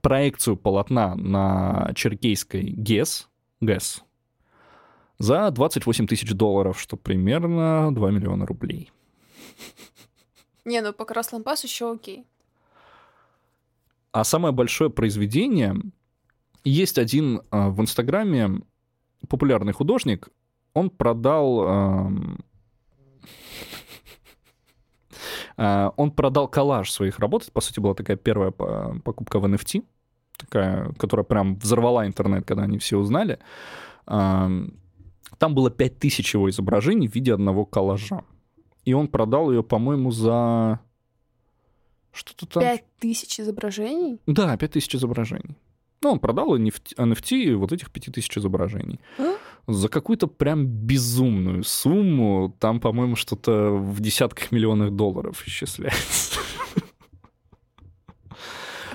проекцию 0.00 0.56
полотна 0.56 1.14
на 1.14 1.92
черкейской 1.94 2.72
ГЭС, 2.76 3.28
ГЭС 3.60 4.04
за 5.20 5.50
28 5.50 6.06
тысяч 6.06 6.32
долларов, 6.32 6.80
что 6.80 6.96
примерно 6.96 7.94
2 7.94 8.10
миллиона 8.10 8.46
рублей. 8.46 8.90
Не, 10.64 10.80
ну 10.80 10.92
покрас 10.92 11.32
лампас 11.32 11.62
еще 11.64 11.92
окей. 11.92 12.24
А 14.12 14.24
самое 14.24 14.52
большое 14.52 14.90
произведение... 14.90 15.76
Есть 16.62 16.98
один 16.98 17.40
а, 17.50 17.70
в 17.70 17.80
Инстаграме 17.80 18.60
популярный 19.28 19.72
художник, 19.72 20.28
он 20.74 20.90
продал... 20.90 21.66
а, 25.56 25.92
Он 25.96 26.10
продал 26.10 26.48
коллаж 26.48 26.90
своих 26.90 27.18
работ. 27.18 27.44
Это, 27.44 27.52
по 27.52 27.60
сути, 27.62 27.80
была 27.80 27.94
такая 27.94 28.16
первая 28.18 28.50
по- 28.50 28.94
покупка 29.04 29.38
в 29.38 29.46
NFT, 29.46 29.84
такая, 30.36 30.92
которая 30.98 31.24
прям 31.24 31.56
взорвала 31.56 32.06
интернет, 32.06 32.44
когда 32.46 32.64
они 32.64 32.76
все 32.78 32.98
узнали. 32.98 33.38
Ам, 34.06 34.74
Там 35.38 35.54
было 35.54 35.70
5000 35.70 36.34
его 36.34 36.50
изображений 36.50 37.08
в 37.08 37.14
виде 37.14 37.32
одного 37.32 37.64
коллажа. 37.64 38.22
И 38.84 38.92
он 38.92 39.08
продал 39.08 39.50
ее, 39.50 39.62
по-моему, 39.62 40.10
за... 40.10 40.80
Что-то 42.12 42.46
там... 42.46 42.62
Пять 42.62 42.84
тысяч 42.98 43.38
изображений? 43.40 44.18
Да, 44.26 44.56
5000 44.56 44.96
изображений. 44.96 45.56
Ну, 46.02 46.12
он 46.12 46.18
продал 46.18 46.56
NFT, 46.56 46.96
NFT 46.96 47.54
вот 47.56 47.72
этих 47.72 47.90
5000 47.90 48.38
изображений. 48.38 49.00
А? 49.18 49.34
За 49.66 49.88
какую-то 49.88 50.26
прям 50.26 50.66
безумную 50.66 51.62
сумму. 51.62 52.56
Там, 52.58 52.80
по-моему, 52.80 53.16
что-то 53.16 53.70
в 53.70 54.00
десятках 54.00 54.50
миллионов 54.50 54.96
долларов 54.96 55.46
исчисляется. 55.46 56.39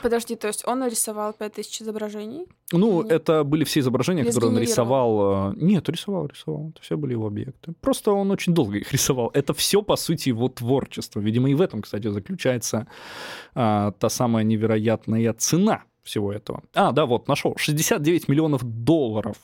Подожди, 0.01 0.35
то 0.35 0.47
есть 0.47 0.67
он 0.67 0.79
нарисовал 0.79 1.33
пять 1.33 1.53
тысяч 1.53 1.81
изображений? 1.81 2.47
Ну, 2.71 3.03
Нет. 3.03 3.11
это 3.11 3.43
были 3.43 3.63
все 3.63 3.79
изображения, 3.79 4.21
Или 4.23 4.29
которые 4.29 4.51
он 4.51 4.59
рисовал. 4.59 5.51
э, 5.51 5.55
Нет, 5.57 5.87
рисовал, 5.89 6.27
рисовал. 6.27 6.69
Это 6.69 6.81
все 6.81 6.97
были 6.97 7.13
его 7.13 7.27
объекты. 7.27 7.73
Просто 7.81 8.11
он 8.11 8.31
очень 8.31 8.53
долго 8.53 8.77
их 8.77 8.91
рисовал. 8.93 9.31
Это 9.33 9.53
все, 9.53 9.81
по 9.81 9.95
сути, 9.95 10.29
его 10.29 10.49
творчество. 10.49 11.19
Видимо, 11.19 11.49
и 11.49 11.53
в 11.53 11.61
этом, 11.61 11.81
кстати, 11.81 12.07
заключается 12.07 12.87
а, 13.53 13.91
та 13.91 14.09
самая 14.09 14.43
невероятная 14.43 15.33
цена 15.33 15.83
всего 16.03 16.31
этого. 16.31 16.63
А, 16.73 16.91
да, 16.91 17.05
вот, 17.05 17.27
нашел. 17.27 17.55
69 17.57 18.27
миллионов 18.27 18.63
долларов. 18.63 19.37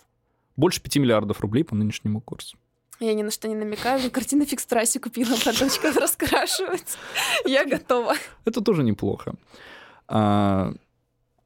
Больше 0.58 0.82
5 0.82 0.98
миллиардов 0.98 1.40
рублей 1.42 1.64
по 1.64 1.76
нынешнему 1.76 2.22
курсу. 2.22 2.58
Я 3.00 3.16
ни 3.16 3.24
на 3.24 3.32
что 3.32 3.48
не 3.48 3.56
намекаю. 3.56 4.00
Мне 4.00 4.12
картины 4.12 4.46
фикс 4.46 4.64
трассе 4.66 5.00
купила 5.00 5.36
по 5.44 5.52
дочкам 5.58 5.98
раскрашивать. 5.98 6.98
Я 7.46 7.66
готова. 7.66 8.14
Это 8.46 8.62
тоже 8.62 8.84
неплохо. 8.84 9.34
А, 10.14 10.74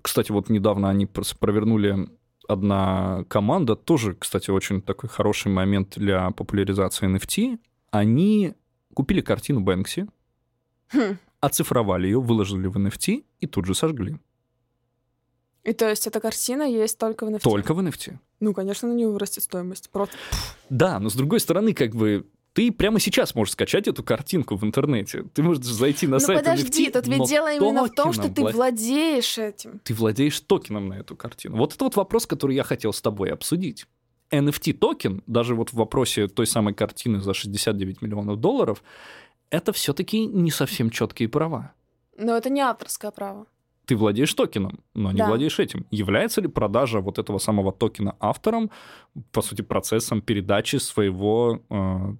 кстати, 0.01 0.31
вот 0.31 0.49
недавно 0.49 0.89
они 0.89 1.05
провернули 1.39 2.09
одна 2.47 3.23
команда, 3.27 3.75
тоже, 3.75 4.15
кстати, 4.15 4.49
очень 4.49 4.81
такой 4.81 5.07
хороший 5.07 5.51
момент 5.51 5.93
для 5.97 6.31
популяризации 6.31 7.07
NFT. 7.07 7.59
Они 7.91 8.55
купили 8.95 9.21
картину 9.21 9.59
Бэнкси, 9.61 10.07
Хм. 10.91 11.17
оцифровали 11.41 12.07
ее, 12.07 12.19
выложили 12.19 12.65
в 12.67 12.75
NFT 12.77 13.23
и 13.39 13.47
тут 13.47 13.65
же 13.65 13.75
сожгли. 13.75 14.17
И 15.63 15.73
то 15.73 15.87
есть 15.89 16.07
эта 16.07 16.19
картина 16.19 16.63
есть 16.63 16.97
только 16.97 17.25
в 17.25 17.29
NFT? 17.29 17.39
Только 17.41 17.73
в 17.73 17.79
NFT. 17.79 18.17
Ну, 18.39 18.53
конечно, 18.53 18.87
на 18.87 18.93
нее 18.93 19.09
вырастет 19.09 19.43
стоимость. 19.43 19.89
Просто 19.91 20.15
Да, 20.69 20.99
но 20.99 21.09
с 21.09 21.13
другой 21.15 21.39
стороны, 21.39 21.73
как 21.73 21.95
бы 21.95 22.25
ты 22.55 22.71
прямо 22.71 22.99
сейчас 22.99 23.35
можешь 23.35 23.51
скачать 23.51 23.87
эту 23.87 24.01
картинку 24.01 24.55
в 24.55 24.63
интернете. 24.63 25.25
Ты 25.33 25.43
можешь 25.43 25.63
зайти 25.65 26.07
на 26.07 26.13
Ну 26.13 26.19
сайт 26.19 26.39
подожди, 26.39 26.87
NFT, 26.87 26.91
тут 26.93 27.07
ведь 27.07 27.27
дело 27.29 27.53
именно 27.53 27.85
в 27.85 27.91
том, 27.91 28.13
что 28.13 28.29
ты 28.29 28.41
вла- 28.41 28.51
владеешь 28.53 29.37
этим. 29.37 29.79
ты 29.83 29.93
владеешь 29.93 30.39
токеном 30.39 30.87
на 30.87 30.93
эту 30.95 31.15
картину. 31.15 31.57
Вот 31.57 31.73
это 31.75 31.83
вот 31.83 31.95
вопрос, 31.97 32.25
который 32.25 32.55
я 32.55 32.63
хотел 32.63 32.93
с 32.93 33.01
тобой 33.01 33.29
обсудить. 33.31 33.85
NFT 34.31 34.73
токен, 34.73 35.21
даже 35.27 35.53
вот 35.53 35.69
в 35.69 35.73
вопросе 35.73 36.27
той 36.27 36.47
самой 36.47 36.73
картины 36.73 37.19
за 37.19 37.33
69 37.33 38.01
миллионов 38.01 38.39
долларов, 38.39 38.81
это 39.49 39.71
все-таки 39.73 40.25
не 40.25 40.49
совсем 40.49 40.89
четкие 40.89 41.29
права. 41.29 41.73
Но 42.17 42.35
это 42.37 42.49
не 42.49 42.61
авторское 42.61 43.11
право. 43.11 43.45
Ты 43.85 43.95
владеешь 43.95 44.33
токеном, 44.33 44.79
но 44.95 45.11
не 45.11 45.19
Да. 45.19 45.27
владеешь 45.27 45.59
этим. 45.59 45.85
Является 45.91 46.41
ли 46.41 46.47
продажа 46.47 47.01
вот 47.01 47.19
этого 47.19 47.37
самого 47.37 47.71
токена 47.71 48.15
автором, 48.19 48.71
по 49.31 49.41
сути, 49.43 49.61
процессом 49.61 50.21
передачи 50.21 50.77
своего 50.77 51.59
э, 51.69 52.15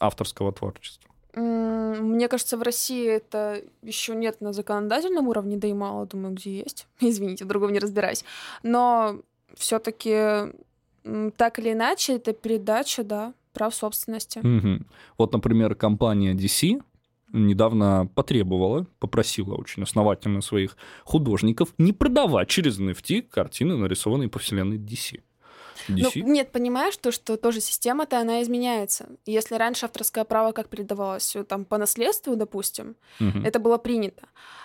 авторского 0.00 0.52
творчества? 0.52 1.10
Мне 1.34 2.28
кажется, 2.28 2.56
в 2.56 2.62
России 2.62 3.06
это 3.06 3.62
еще 3.82 4.14
нет 4.14 4.40
на 4.40 4.52
законодательном 4.52 5.28
уровне, 5.28 5.56
да 5.56 5.68
и 5.68 5.72
мало, 5.72 6.06
думаю, 6.06 6.34
где 6.34 6.58
есть. 6.58 6.86
Извините, 7.00 7.44
в 7.44 7.48
другом 7.48 7.72
не 7.72 7.78
разбираюсь. 7.78 8.24
Но 8.62 9.20
все-таки 9.54 10.52
так 11.36 11.58
или 11.58 11.72
иначе, 11.72 12.16
это 12.16 12.32
передача, 12.32 13.04
да, 13.04 13.34
прав 13.52 13.74
собственности. 13.74 14.40
Мгм. 14.42 14.86
Вот, 15.16 15.32
например, 15.32 15.74
компания 15.74 16.34
DC 16.34 16.82
недавно 17.32 18.08
потребовала, 18.14 18.86
попросила 18.98 19.54
очень 19.54 19.82
основательно 19.82 20.40
своих 20.40 20.76
художников 21.04 21.74
не 21.78 21.92
продавать 21.92 22.48
через 22.48 22.78
NFT 22.80 23.22
картины, 23.22 23.76
нарисованные 23.76 24.28
по 24.28 24.38
вселенной 24.38 24.78
DC. 24.78 25.20
DC? 25.88 26.10
Ну, 26.16 26.32
нет, 26.32 26.50
понимаешь, 26.52 26.96
то, 26.96 27.10
что 27.12 27.36
тоже 27.36 27.60
система-то, 27.60 28.18
она 28.20 28.42
изменяется. 28.42 29.08
Если 29.26 29.54
раньше 29.54 29.86
авторское 29.86 30.24
право 30.24 30.52
как 30.52 30.68
передавалось 30.68 31.36
э, 31.36 31.44
там 31.44 31.64
по 31.64 31.78
наследству, 31.78 32.36
допустим, 32.36 32.96
Мгм. 33.20 33.44
это 33.44 33.58
было 33.58 33.78
принято, 33.78 34.22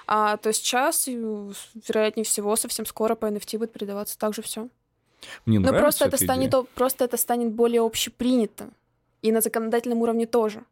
а 0.07 0.37
то 0.37 0.51
сейчас, 0.53 1.07
э, 1.07 1.11
вероятнее 1.11 2.23
всего, 2.25 2.55
совсем 2.55 2.85
скоро 2.85 3.15
по 3.15 3.25
NFT 3.27 3.57
будет 3.57 3.71
передаваться 3.73 4.17
также 4.17 4.41
все. 4.41 4.69
Мне 5.45 5.59
Но 5.59 5.67
нравится 5.67 5.81
просто 5.81 6.05
это 6.05 6.17
станет, 6.17 6.49
идея. 6.49 6.65
просто 6.75 7.05
это 7.05 7.17
станет 7.17 7.51
более 7.53 7.81
общепринято. 7.81 8.69
И 9.21 9.31
на 9.31 9.39
законодательном 9.39 10.01
уровне 10.01 10.25
тоже. 10.25 10.63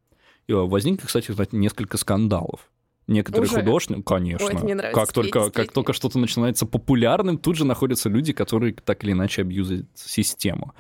А, 0.50 0.53
Возникло, 0.65 1.07
кстати, 1.07 1.31
несколько 1.55 1.98
скандалов. 1.98 2.69
Некоторые 3.12 3.50
Уже? 3.50 3.60
художники, 3.60 4.01
конечно, 4.03 4.46
Ой, 4.48 4.63
мне 4.63 4.74
нравится, 4.74 5.00
как 5.00 5.12
только, 5.12 5.50
как 5.50 5.74
только 5.74 5.91
что-то 5.91 6.18
начинается 6.18 6.65
популярным, 6.65 7.38
тут 7.38 7.58
же 7.58 7.65
находятся 7.65 8.08
люди, 8.08 8.32
которые 8.32 8.74
так 8.74 9.03
или 9.03 9.12
иначе 9.12 9.41
абьюзят 9.41 9.86
систему. 9.96 10.74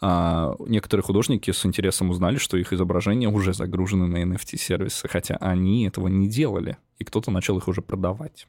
А, 0.00 0.54
некоторые 0.60 1.02
художники 1.02 1.50
с 1.50 1.66
интересом 1.66 2.10
узнали, 2.10 2.36
что 2.36 2.56
их 2.56 2.72
изображения 2.72 3.28
уже 3.28 3.54
загружены 3.54 4.06
на 4.06 4.22
NFT-сервисы, 4.22 5.08
хотя 5.08 5.34
они 5.40 5.88
этого 5.88 6.06
не 6.06 6.28
делали, 6.28 6.76
и 6.98 7.04
кто-то 7.04 7.32
начал 7.32 7.58
их 7.58 7.66
уже 7.66 7.82
продавать. 7.82 8.46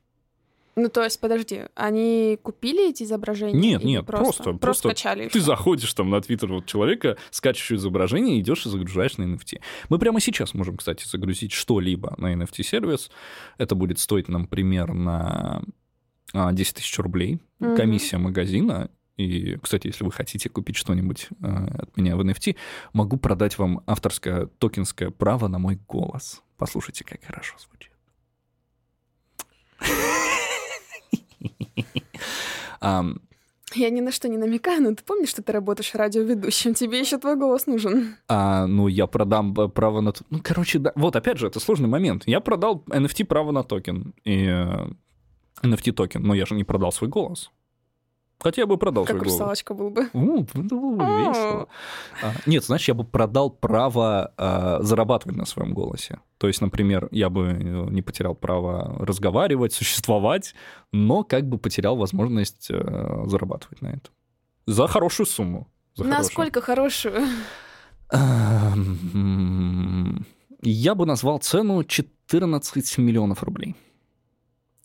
Ну, 0.78 0.90
то 0.90 1.04
есть, 1.04 1.22
подожди, 1.22 1.62
они 1.76 2.38
купили 2.42 2.90
эти 2.90 3.04
изображения? 3.04 3.58
Нет, 3.58 3.84
нет, 3.84 4.06
просто- 4.06 4.44
Просто, 4.44 4.60
просто 4.60 4.90
скачали. 4.90 5.26
и 5.28 5.30
Ты 5.30 5.40
заходишь 5.40 5.94
там 5.94 6.10
на 6.10 6.20
твиттер 6.20 6.52
вот 6.52 6.66
человека, 6.66 7.16
скачиваешь 7.32 7.80
изображение, 7.80 8.40
идешь 8.42 8.66
и 8.66 8.70
загружаешь 8.70 9.18
на 9.18 9.24
NFT. 9.24 9.62
Мы 9.90 10.00
прямо 10.00 10.20
сейчас 10.20 10.54
можем, 10.54 10.76
кстати, 10.78 11.08
загрузить 11.08 11.54
что-либо 11.54 12.14
на 12.18 12.34
NFT-сервис. 12.34 13.10
Это 13.58 13.76
будет 13.76 14.00
стоить 14.00 14.28
нам 14.28 14.48
примерно 14.48 15.64
а, 16.34 16.52
10 16.52 16.76
тысяч 16.76 17.00
рублей. 17.00 17.40
Мгм. 17.60 17.78
Комиссия 17.78 18.18
магазина. 18.18 18.90
И, 19.16 19.58
кстати, 19.62 19.88
если 19.88 20.04
вы 20.04 20.12
хотите 20.12 20.50
купить 20.50 20.76
что-нибудь 20.76 21.30
а, 21.42 21.84
от 21.84 21.96
меня 21.96 22.18
в 22.18 22.22
NFT, 22.22 22.58
могу 22.92 23.16
продать 23.16 23.58
вам 23.58 23.82
авторское 23.88 24.48
токенское 24.58 25.10
право 25.10 25.48
на 25.48 25.58
мой 25.58 25.80
голос. 25.88 26.42
Послушайте, 26.58 27.06
как 27.06 27.24
хорошо 27.24 27.56
звучит. 27.60 27.94
Я 33.74 33.90
ни 33.90 34.00
на 34.00 34.12
что 34.12 34.30
не 34.30 34.38
намекаю, 34.38 34.82
но 34.82 34.96
ты 34.96 35.04
помнишь, 35.04 35.30
что 35.30 35.42
ты 35.42 35.52
работаешь 35.52 35.94
радиоведущим? 35.96 36.74
Тебе 36.74 37.00
еще 37.00 37.18
твой 37.18 37.36
голос 37.36 37.68
нужен. 37.68 38.16
А, 38.28 38.68
ну, 38.68 38.88
я 38.88 39.08
продам 39.08 39.54
э, 39.60 39.68
право 39.68 40.02
на... 40.02 40.14
Ну, 40.30 40.40
короче, 40.42 40.80
да. 40.80 40.94
Вот, 40.96 41.16
опять 41.16 41.38
же, 41.38 41.48
это 41.48 41.60
сложный 41.60 41.90
момент. 41.90 42.24
Я 42.26 42.40
продал 42.40 42.84
NFT 42.88 43.26
право 43.26 43.52
на 43.52 43.64
токен. 43.64 44.14
И 44.24 44.46
э, 44.46 44.88
NFT 45.64 45.92
токен, 45.92 46.24
но 46.24 46.34
я 46.36 46.46
же 46.46 46.56
не 46.56 46.64
продал 46.64 46.92
свой 46.92 47.10
голос. 47.10 47.52
Хотя 48.40 48.62
я 48.62 48.68
бы 48.68 48.78
продал 48.78 49.06
Как 49.06 49.22
русалочка 49.22 49.74
был 49.74 49.90
бы. 49.90 50.10
У, 50.14 50.44
это 50.44 50.76
было 50.76 50.96
бы 50.96 51.04
весело. 51.04 51.68
А, 52.22 52.34
Нет, 52.46 52.64
значит, 52.64 52.90
я 52.90 52.94
бы 52.94 53.04
продал 53.04 53.50
право 53.50 54.34
а, 54.38 54.80
зарабатывать 54.82 55.38
на 55.38 55.46
своем 55.46 55.74
голосе. 55.74 56.20
То 56.38 56.48
есть, 56.48 56.62
например, 56.62 57.08
я 57.12 57.30
бы 57.30 57.48
э, 57.48 57.90
не 57.90 58.02
потерял 58.02 58.36
право 58.36 58.98
разговаривать, 59.00 59.74
существовать, 59.74 60.54
но 60.92 61.24
как 61.24 61.48
бы 61.48 61.58
потерял 61.58 61.96
возможность 61.96 62.68
э, 62.70 63.24
зарабатывать 63.26 63.82
на 63.82 63.88
этом. 63.88 64.14
За 64.68 64.88
хорошую 64.88 65.28
сумму. 65.28 65.68
За. 65.96 66.04
Насколько 66.04 66.62
хорошую? 66.62 67.22
Эм, 68.12 70.26
Я 70.62 70.96
бы 70.96 71.06
назвал 71.06 71.40
цену 71.40 71.84
14 71.84 72.98
миллионов 72.98 73.44
рублей. 73.44 73.76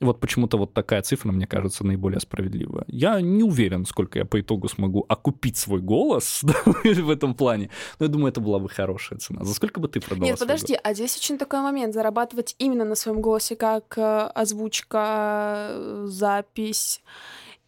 Вот 0.01 0.19
почему-то 0.19 0.57
вот 0.57 0.73
такая 0.73 1.03
цифра, 1.03 1.31
мне 1.31 1.47
кажется, 1.47 1.85
наиболее 1.85 2.21
справедливая. 2.21 2.85
Я 2.87 3.21
не 3.21 3.43
уверен, 3.43 3.85
сколько 3.85 4.19
я 4.19 4.25
по 4.25 4.41
итогу 4.41 4.67
смогу 4.69 5.05
окупить 5.09 5.59
свой 5.59 5.81
голос 5.81 6.43
в 6.85 7.11
этом 7.11 7.35
плане, 7.35 7.69
но 7.99 8.07
я 8.07 8.11
думаю, 8.11 8.31
это 8.33 8.41
была 8.41 8.59
бы 8.59 8.71
хорошая 8.71 9.19
цена. 9.19 9.45
За 9.45 9.55
сколько 9.55 9.79
бы 9.79 9.89
ты 9.89 10.01
продала 10.01 10.27
Нет, 10.27 10.39
подожди, 10.39 10.79
а 10.83 10.95
здесь 10.95 11.17
очень 11.19 11.37
такой 11.37 11.61
момент. 11.61 11.93
Зарабатывать 11.93 12.55
именно 12.59 12.85
на 12.85 12.95
своем 12.95 13.21
голосе, 13.21 13.57
как 13.57 13.99
э, 13.99 14.31
озвучка, 14.35 15.67
э, 15.71 16.05
запись. 16.07 17.03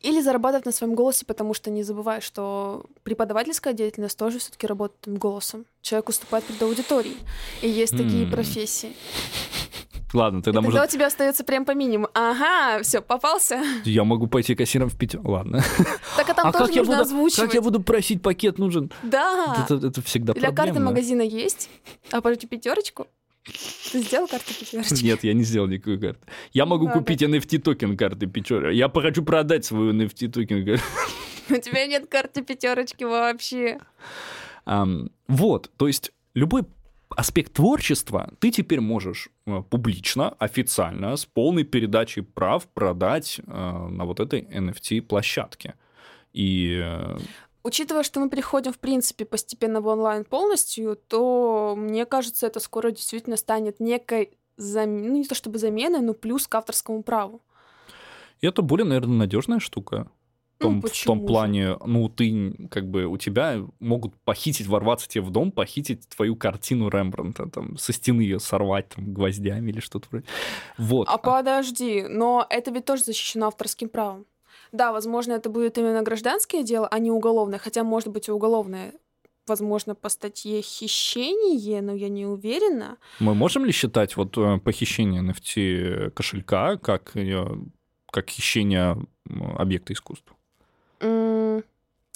Или 0.00 0.20
зарабатывать 0.20 0.66
на 0.66 0.72
своем 0.72 0.94
голосе, 0.94 1.26
потому 1.26 1.54
что 1.54 1.70
не 1.70 1.82
забывай, 1.82 2.20
что 2.20 2.86
преподавательская 3.04 3.72
деятельность 3.72 4.18
тоже 4.18 4.38
все-таки 4.38 4.66
работает 4.66 5.18
голосом. 5.18 5.64
Человек 5.82 6.08
выступает 6.08 6.44
перед 6.44 6.62
аудиторией. 6.62 7.18
И 7.60 7.68
есть 7.68 7.92
такие 7.92 8.24
М. 8.24 8.30
профессии. 8.30 8.94
Ладно, 10.12 10.38
И 10.38 10.42
тогда, 10.42 10.60
тогда 10.60 10.78
может, 10.78 10.90
у 10.90 10.92
тебя 10.92 11.06
остается 11.06 11.44
прям 11.44 11.64
по 11.64 11.72
минимуму. 11.72 12.08
Ага, 12.14 12.82
все, 12.82 13.00
попался. 13.00 13.62
я 13.84 14.04
могу 14.04 14.26
пойти 14.26 14.54
кассиром 14.54 14.88
в 14.88 14.98
пятерку. 14.98 15.32
Ладно. 15.32 15.62
Так 16.16 16.28
а 16.28 16.34
там 16.34 16.48
а 16.48 16.52
тоже 16.52 16.66
как 16.66 16.74
я, 16.74 16.80
нужно 16.82 16.94
буду, 16.96 17.02
озвучивать. 17.04 17.46
как 17.46 17.54
я 17.54 17.62
буду 17.62 17.80
просить 17.80 18.22
пакет 18.22 18.58
нужен? 18.58 18.90
Да. 19.02 19.64
Это, 19.64 19.86
это 19.86 20.02
всегда 20.02 20.34
Для 20.34 20.48
карты 20.48 20.72
проблемно. 20.72 20.90
магазина 20.90 21.22
есть. 21.22 21.70
А 22.10 22.20
пойти 22.20 22.46
пятерочку? 22.46 23.06
Ты 23.92 24.02
сделал 24.02 24.28
карту 24.28 24.52
пятерочки? 24.58 25.02
Нет, 25.02 25.24
я 25.24 25.32
не 25.32 25.42
сделал 25.42 25.66
никакой 25.66 25.98
карты. 25.98 26.20
Я 26.52 26.66
могу 26.66 26.86
Ладно. 26.86 27.00
купить 27.00 27.22
NFT 27.22 27.58
токен 27.58 27.96
карты 27.96 28.26
Печора. 28.26 28.72
Я 28.72 28.88
хочу 28.88 29.24
продать 29.24 29.64
свою 29.64 29.92
NFT 29.92 30.28
токен. 30.28 30.78
У 31.50 31.56
тебя 31.56 31.86
нет 31.86 32.08
карты 32.08 32.42
пятерочки 32.42 33.04
вообще. 33.04 33.78
Ам, 34.64 35.10
вот, 35.26 35.70
то 35.76 35.88
есть 35.88 36.12
любой 36.34 36.64
аспект 37.16 37.52
творчества 37.52 38.32
ты 38.38 38.50
теперь 38.50 38.80
можешь 38.80 39.28
э, 39.46 39.62
публично, 39.68 40.30
официально, 40.38 41.16
с 41.16 41.24
полной 41.24 41.64
передачей 41.64 42.22
прав 42.22 42.66
продать 42.68 43.40
э, 43.40 43.42
на 43.50 44.04
вот 44.04 44.20
этой 44.20 44.42
NFT-площадке. 44.42 45.74
И 46.32 46.80
э, 46.82 47.18
Учитывая, 47.64 48.02
что 48.02 48.18
мы 48.18 48.28
переходим, 48.28 48.72
в 48.72 48.78
принципе, 48.78 49.24
постепенно 49.24 49.80
в 49.80 49.86
онлайн 49.86 50.24
полностью, 50.24 50.96
то, 50.96 51.74
мне 51.76 52.06
кажется, 52.06 52.46
это 52.48 52.58
скоро 52.58 52.90
действительно 52.90 53.36
станет 53.36 53.78
некой, 53.78 54.36
зам- 54.56 55.06
ну, 55.06 55.16
не 55.16 55.24
то 55.24 55.36
чтобы 55.36 55.58
заменой, 55.58 56.00
но 56.00 56.12
плюс 56.12 56.48
к 56.48 56.54
авторскому 56.54 57.02
праву. 57.04 57.40
это 58.40 58.62
более, 58.62 58.84
наверное, 58.84 59.16
надежная 59.16 59.60
штука. 59.60 60.10
В 60.62 60.64
Ну, 60.64 60.80
том, 60.80 60.82
в 60.82 61.04
том 61.04 61.26
плане, 61.26 61.76
ну, 61.84 62.08
ты, 62.08 62.68
как 62.70 62.88
бы, 62.88 63.06
у 63.06 63.16
тебя 63.16 63.58
могут 63.80 64.14
похитить, 64.24 64.66
ворваться 64.66 65.08
тебе 65.08 65.22
в 65.22 65.30
дом, 65.30 65.50
похитить 65.50 66.08
твою 66.08 66.36
картину 66.36 66.88
Рембрандта, 66.88 67.46
там, 67.48 67.76
со 67.76 67.92
стены 67.92 68.22
ее 68.22 68.38
сорвать, 68.40 68.88
там, 68.90 69.12
гвоздями 69.12 69.70
или 69.70 69.80
что-то 69.80 70.08
вроде. 70.10 70.26
Вот. 70.78 71.08
А 71.08 71.18
подожди, 71.18 72.04
но 72.08 72.46
это 72.48 72.70
ведь 72.70 72.84
тоже 72.84 73.04
защищено 73.04 73.46
авторским 73.48 73.88
правом. 73.88 74.26
Да, 74.72 74.92
возможно, 74.92 75.32
это 75.32 75.50
будет 75.50 75.76
именно 75.78 76.02
гражданское 76.02 76.62
дело, 76.62 76.88
а 76.88 76.98
не 76.98 77.10
уголовное, 77.10 77.58
хотя, 77.58 77.84
может 77.84 78.08
быть, 78.08 78.28
и 78.28 78.32
уголовное. 78.32 78.92
Возможно, 79.46 79.94
по 79.96 80.08
статье 80.08 80.62
хищение, 80.62 81.82
но 81.82 81.92
я 81.92 82.08
не 82.08 82.24
уверена. 82.26 82.96
Мы 83.18 83.34
можем 83.34 83.64
ли 83.64 83.72
считать 83.72 84.16
вот 84.16 84.38
э, 84.38 84.58
похищение 84.58 85.20
NFT 85.20 86.10
кошелька 86.10 86.76
как, 86.76 87.14
как 88.10 88.30
хищение 88.30 88.96
объекта 89.58 89.92
искусства? 89.94 90.36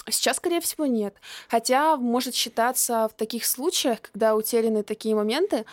Сейчас, 0.09 0.37
скорее 0.37 0.61
всего, 0.61 0.85
нет. 0.85 1.15
Хотя 1.49 1.97
может 1.97 2.33
считаться 2.33 3.07
в 3.07 3.13
таких 3.13 3.45
случаях, 3.45 4.01
когда 4.01 4.35
утеряны 4.35 4.83
такие 4.83 5.15
моменты 5.15 5.65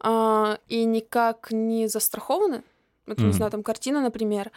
а, 0.00 0.58
и 0.68 0.84
никак 0.84 1.50
не 1.50 1.86
застрахованы, 1.88 2.62
вот, 3.06 3.18
не 3.18 3.24
Мгм. 3.26 3.32
знаю, 3.32 3.50
там 3.52 3.62
картина, 3.62 4.00
например, 4.00 4.50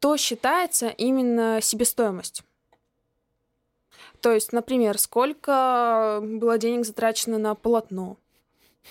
то 0.00 0.16
считается 0.16 0.88
именно 0.88 1.60
себестоимость. 1.62 2.42
То 4.20 4.32
есть, 4.32 4.52
например, 4.52 4.98
сколько 4.98 6.20
было 6.22 6.58
денег 6.58 6.84
затрачено 6.84 7.38
на 7.38 7.54
полотно, 7.54 8.16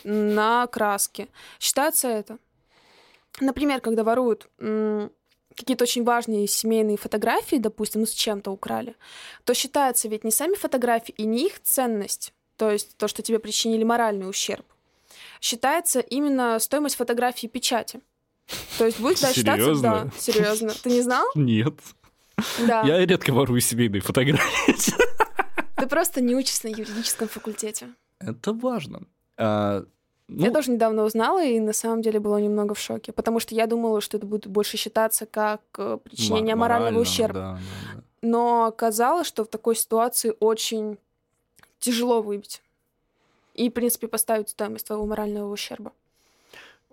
на 0.03 0.67
краски. 0.67 1.29
Считается 1.59 2.07
это. 2.07 2.37
Например, 3.39 3.79
когда 3.81 4.03
воруют 4.03 4.49
м, 4.59 5.11
какие-то 5.61 5.85
очень 5.85 6.03
важные 6.03 6.47
семейные 6.47 6.97
фотографии, 6.97 7.55
допустим, 7.55 8.01
ну 8.01 8.07
с 8.07 8.11
чем-то 8.11 8.51
украли, 8.51 8.95
то 9.45 9.53
считается 9.53 10.07
ведь 10.09 10.23
не 10.23 10.31
сами 10.31 10.55
фотографии 10.55 11.13
и 11.17 11.25
не 11.25 11.47
их 11.47 11.61
ценность, 11.61 12.33
то 12.57 12.69
есть 12.69 12.97
то, 12.97 13.07
что 13.07 13.21
тебе 13.21 13.39
причинили 13.39 13.83
моральный 13.83 14.29
ущерб, 14.29 14.65
считается 15.39 15.99
именно 15.99 16.59
стоимость 16.59 16.95
фотографии 16.95 17.47
печати. 17.47 18.01
То 18.77 18.85
есть 18.85 18.99
будет 18.99 19.21
да, 19.21 19.33
считаться... 19.33 19.63
Серьезно? 19.63 19.89
Да, 19.89 20.11
серьезно. 20.19 20.73
Ты 20.83 20.89
не 20.89 21.01
знал? 21.01 21.25
Нет. 21.35 21.75
Да. 22.67 22.81
Я 22.81 23.05
редко 23.05 23.31
ворую 23.31 23.61
семейные 23.61 24.01
фотографии. 24.01 24.75
Ты 25.77 25.87
просто 25.87 26.21
не 26.21 26.35
учишься 26.35 26.67
на 26.67 26.71
юридическом 26.71 27.27
факультете. 27.27 27.89
Это 28.19 28.53
важно. 28.53 29.03
Ну, 30.33 30.45
Я 30.45 30.51
тоже 30.51 30.71
недавно 30.71 31.03
узнала 31.03 31.43
и 31.43 31.59
на 31.59 31.73
самом 31.73 32.01
деле 32.01 32.19
была 32.19 32.39
немного 32.39 32.73
в 32.73 32.79
шоке, 32.79 33.11
потому 33.11 33.39
что 33.39 33.53
я 33.53 33.67
думала, 33.67 33.99
что 34.01 34.17
это 34.17 34.25
будет 34.25 34.47
больше 34.47 34.77
считаться 34.77 35.25
как 35.25 35.61
э, 35.77 35.97
причинение 36.03 36.55
мо- 36.55 36.61
морального 36.61 36.91
морально, 36.91 37.01
ущерба. 37.01 37.33
да, 37.33 37.53
да, 37.55 37.95
да. 37.95 38.03
Но 38.21 38.65
оказалось, 38.65 39.27
что 39.27 39.43
в 39.43 39.47
такой 39.47 39.75
ситуации 39.75 40.33
очень 40.39 40.97
тяжело 41.79 42.21
выбить. 42.21 42.61
И, 43.55 43.69
в 43.69 43.73
принципе, 43.73 44.07
поставить 44.07 44.49
стоимость 44.49 44.87
твоего 44.87 45.05
морального 45.05 45.51
ущерба. 45.51 45.91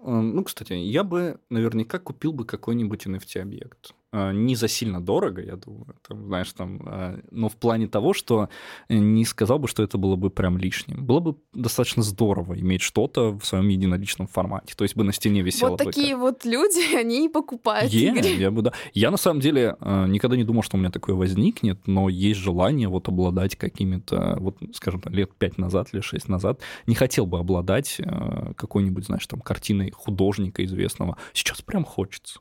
М, 0.02 0.34
Ну, 0.34 0.42
кстати, 0.44 0.72
я 0.72 1.04
бы 1.04 1.38
наверняка 1.50 1.98
купил 1.98 2.32
бы 2.32 2.44
какой-нибудь 2.44 3.06
NFT-объект. 3.06 3.94
А, 4.10 4.32
Не 4.32 4.54
за 4.54 4.68
сильно 4.68 5.02
дорого, 5.02 5.42
я 5.42 5.56
думаю, 5.56 5.94
там, 6.06 6.26
знаешь, 6.26 6.50
там, 6.52 6.80
а, 6.86 7.20
но 7.30 7.50
в 7.50 7.56
плане 7.56 7.88
того, 7.88 8.14
что 8.14 8.48
не 8.88 9.26
сказал 9.26 9.58
бы, 9.58 9.68
что 9.68 9.82
это 9.82 9.98
было 9.98 10.16
бы 10.16 10.30
прям 10.30 10.56
лишним. 10.56 11.04
Было 11.04 11.20
бы 11.20 11.36
достаточно 11.52 12.02
здорово 12.02 12.58
иметь 12.58 12.80
что-то 12.80 13.38
в 13.38 13.44
своем 13.44 13.68
единоличном 13.68 14.26
формате. 14.26 14.74
То 14.76 14.84
есть 14.84 14.96
бы 14.96 15.04
на 15.04 15.12
стене 15.12 15.42
висело 15.42 15.70
вот 15.70 15.78
такие 15.78 16.16
вот 16.16 16.46
люди, 16.46 16.96
они 16.96 17.26
и 17.26 17.28
покупают 17.28 17.92
Я, 17.92 18.12
игры. 18.12 18.28
я, 18.28 18.50
бы, 18.50 18.62
да. 18.62 18.72
я 18.94 19.10
на 19.10 19.18
самом 19.18 19.40
деле 19.40 19.76
э, 19.78 20.06
никогда 20.08 20.36
не 20.36 20.44
думал, 20.44 20.62
что 20.62 20.78
у 20.78 20.80
меня 20.80 20.90
такое 20.90 21.14
возникнет, 21.14 21.86
но 21.86 22.08
есть 22.08 22.40
желание 22.40 22.88
вот 22.88 23.08
обладать 23.08 23.56
какими-то, 23.56 24.38
вот, 24.40 24.56
скажем 24.72 25.02
лет 25.06 25.34
пять 25.34 25.58
назад, 25.58 25.92
лет 25.92 26.04
шесть 26.04 26.28
назад, 26.28 26.60
не 26.86 26.94
хотел 26.94 27.26
бы 27.26 27.38
обладать 27.38 27.96
э, 27.98 28.52
какой-нибудь, 28.56 29.04
знаешь, 29.04 29.26
там, 29.26 29.40
картиной 29.40 29.90
художника 29.90 30.64
известного. 30.64 31.18
Сейчас 31.34 31.60
прям 31.60 31.84
хочется. 31.84 32.40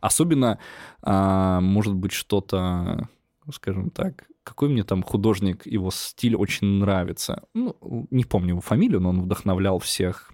Особенно, 0.00 0.58
а, 1.02 1.60
может 1.60 1.94
быть, 1.94 2.12
что-то, 2.12 3.08
скажем 3.52 3.90
так, 3.90 4.26
какой 4.44 4.68
мне 4.70 4.82
там 4.82 5.02
художник, 5.02 5.66
его 5.66 5.90
стиль 5.90 6.34
очень 6.34 6.66
нравится. 6.78 7.44
Ну, 7.54 7.76
не 8.10 8.24
помню 8.24 8.50
его 8.50 8.60
фамилию, 8.60 9.00
но 9.00 9.10
он 9.10 9.22
вдохновлял 9.22 9.78
всех 9.78 10.32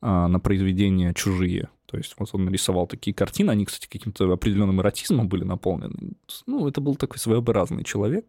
а, 0.00 0.28
на 0.28 0.40
произведения 0.40 1.14
чужие. 1.14 1.68
То 1.86 1.96
есть 1.96 2.14
вот 2.18 2.28
он 2.32 2.44
нарисовал 2.44 2.86
такие 2.86 3.14
картины, 3.14 3.50
они, 3.50 3.64
кстати, 3.64 3.88
каким-то 3.88 4.32
определенным 4.32 4.80
эротизмом 4.80 5.28
были 5.28 5.44
наполнены. 5.44 6.14
Ну, 6.46 6.68
это 6.68 6.80
был 6.80 6.96
такой 6.96 7.18
своеобразный 7.18 7.84
человек. 7.84 8.26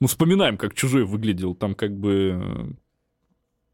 Ну, 0.00 0.06
вспоминаем, 0.06 0.56
как 0.56 0.74
чужой 0.74 1.04
выглядел. 1.04 1.54
Там 1.54 1.74
как 1.74 1.96
бы 1.96 2.76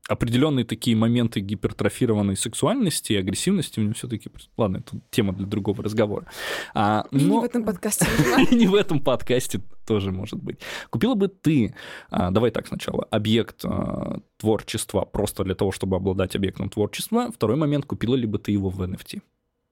определенные 0.08 0.64
такие 0.64 0.96
моменты 0.96 1.40
гипертрофированной 1.40 2.36
сексуальности 2.36 3.12
и 3.12 3.16
агрессивности 3.16 3.80
у 3.80 3.82
него 3.82 3.94
все-таки... 3.94 4.30
Ладно, 4.56 4.78
это 4.78 5.00
тема 5.10 5.32
для 5.32 5.46
другого 5.46 5.82
разговора. 5.82 6.26
А, 6.74 7.06
И 7.10 7.16
не 7.16 7.24
но- 7.24 7.40
в 7.40 7.44
этом 7.44 7.64
подкасте. 7.64 8.06
и 8.50 8.54
не 8.54 8.66
в 8.68 8.74
этом 8.74 9.00
подкасте 9.00 9.60
тоже 9.86 10.12
может 10.12 10.40
быть. 10.42 10.58
Купила 10.90 11.14
бы 11.14 11.28
ты, 11.28 11.74
а, 12.10 12.30
давай 12.30 12.50
так 12.50 12.68
сначала, 12.68 13.04
объект 13.10 13.64
а, 13.64 14.20
творчества 14.36 15.00
просто 15.04 15.42
для 15.44 15.54
того, 15.54 15.72
чтобы 15.72 15.96
обладать 15.96 16.36
объектом 16.36 16.70
творчества. 16.70 17.30
Второй 17.32 17.56
момент, 17.56 17.84
купила 17.86 18.14
ли 18.14 18.26
бы 18.26 18.38
ты 18.38 18.52
его 18.52 18.68
в 18.70 18.80
NFT? 18.82 19.22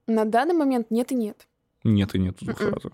На 0.07 0.25
данный 0.25 0.55
момент 0.55 0.90
нет 0.90 1.12
и 1.12 1.14
нет. 1.14 1.47
Нет 1.85 2.14
и 2.14 2.18
нет 2.18 2.40
в 2.40 2.44
двух 2.44 2.61
Мгм. 2.61 2.75
разах. 2.75 2.92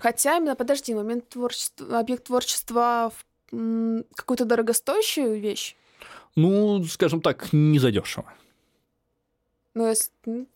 Хотя 0.00 0.36
именно, 0.38 0.54
подожди, 0.56 0.94
момент 0.94 1.28
творчества, 1.28 1.98
объект 1.98 2.24
творчества 2.24 3.10
в 3.50 4.04
какую-то 4.14 4.44
дорогостоящую 4.44 5.40
вещь. 5.40 5.76
Ну, 6.34 6.84
скажем 6.84 7.20
так, 7.20 7.52
не 7.52 7.78
задешево. 7.78 8.32
Ну, 9.74 9.86
если- 9.88 10.10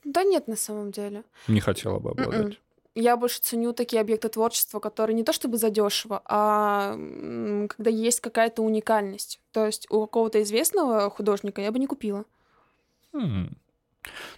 да 0.05 0.25
нет, 0.25 0.49
на 0.49 0.57
самом 0.57 0.91
деле. 0.93 1.25
Не 1.49 1.61
хотела 1.61 1.99
бы 1.99 2.11
обладать. 2.11 2.45
Мгм. 2.47 2.57
Я 2.97 3.17
больше 3.17 3.41
ценю 3.41 3.73
такие 3.73 4.01
объекты 4.01 4.29
творчества, 4.29 4.81
которые 4.81 5.15
не 5.15 5.23
то 5.23 5.33
чтобы 5.33 5.59
задешево, 5.59 6.23
а 6.25 6.95
когда 7.69 7.91
есть 7.91 8.21
какая-то 8.21 8.63
уникальность. 8.63 9.41
То 9.53 9.65
есть 9.67 9.87
у 9.91 10.01
какого-то 10.01 10.43
известного 10.43 11.09
художника 11.11 11.61
я 11.63 11.71
бы 11.71 11.79
не 11.79 11.87
купила. 11.87 12.25
М. 13.13 13.57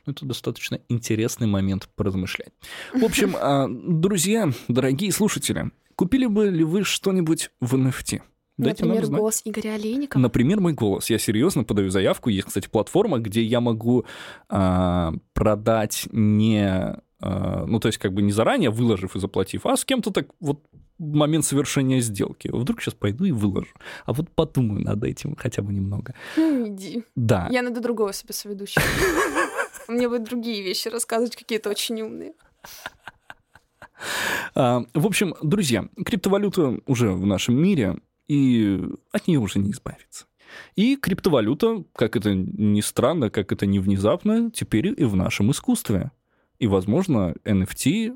Ну, 0.06 0.12
это 0.12 0.26
достаточно 0.26 0.80
интересный 0.88 1.46
момент 1.46 1.88
поразмышлять. 1.94 2.52
В 2.92 3.04
общем, 3.04 3.36
а, 3.40 3.68
друзья, 3.70 4.50
дорогие 4.68 5.12
слушатели, 5.12 5.70
купили 5.96 6.26
бы 6.26 6.48
ли 6.50 6.64
вы 6.64 6.84
что-нибудь 6.84 7.50
в 7.60 7.74
NFT? 7.74 8.20
Дайте 8.58 8.84
Например, 8.84 9.10
голос 9.10 9.42
Игоря 9.44 9.74
Олейника. 9.74 10.18
Например, 10.18 10.60
мой 10.60 10.72
голос. 10.74 11.08
Я 11.10 11.18
серьезно 11.18 11.64
подаю 11.64 11.90
заявку. 11.90 12.28
Есть, 12.28 12.48
кстати, 12.48 12.68
платформа, 12.68 13.18
где 13.18 13.42
я 13.42 13.60
могу 13.60 14.04
а, 14.48 15.14
продать 15.32 16.08
не... 16.12 16.96
а, 17.20 17.64
ну, 17.66 17.80
то 17.80 17.88
есть, 17.88 17.98
как 17.98 18.12
бы 18.12 18.22
не 18.22 18.32
заранее 18.32 18.70
выложив 18.70 19.16
и 19.16 19.20
заплатив, 19.20 19.66
а 19.66 19.76
с 19.76 19.84
кем-то 19.84 20.10
так 20.10 20.26
вот 20.40 20.60
момент 20.98 21.44
совершения 21.44 22.00
сделки. 22.00 22.48
Вдруг 22.52 22.80
сейчас 22.80 22.94
пойду 22.94 23.24
и 23.24 23.32
выложу. 23.32 23.74
А 24.04 24.12
вот 24.12 24.30
подумаю 24.30 24.82
над 24.82 25.02
этим 25.02 25.34
хотя 25.36 25.62
бы 25.62 25.72
немного. 25.72 26.14
Ну, 26.36 26.68
иди. 26.68 27.04
Да. 27.16 27.48
Я 27.50 27.62
найду 27.62 27.80
другого 27.80 28.12
себе 28.12 28.34
соведущего. 28.34 28.84
Мне 29.88 30.08
будет 30.08 30.24
другие 30.24 30.62
вещи 30.62 30.88
рассказывать, 30.88 31.36
какие-то 31.36 31.70
очень 31.70 32.00
умные. 32.02 32.34
А, 34.54 34.84
в 34.94 35.06
общем, 35.06 35.34
друзья, 35.42 35.88
криптовалюта 36.04 36.78
уже 36.86 37.12
в 37.12 37.26
нашем 37.26 37.56
мире, 37.56 37.98
и 38.32 38.80
от 39.12 39.28
нее 39.28 39.38
уже 39.38 39.58
не 39.58 39.70
избавиться. 39.72 40.26
И 40.76 40.96
криптовалюта, 40.96 41.84
как 41.94 42.16
это 42.16 42.34
ни 42.34 42.80
странно, 42.80 43.30
как 43.30 43.52
это 43.52 43.66
не 43.66 43.78
внезапно, 43.78 44.50
теперь 44.50 44.86
и 45.00 45.04
в 45.04 45.16
нашем 45.16 45.50
искусстве. 45.50 46.10
И, 46.58 46.66
возможно, 46.66 47.34
NFT 47.44 48.12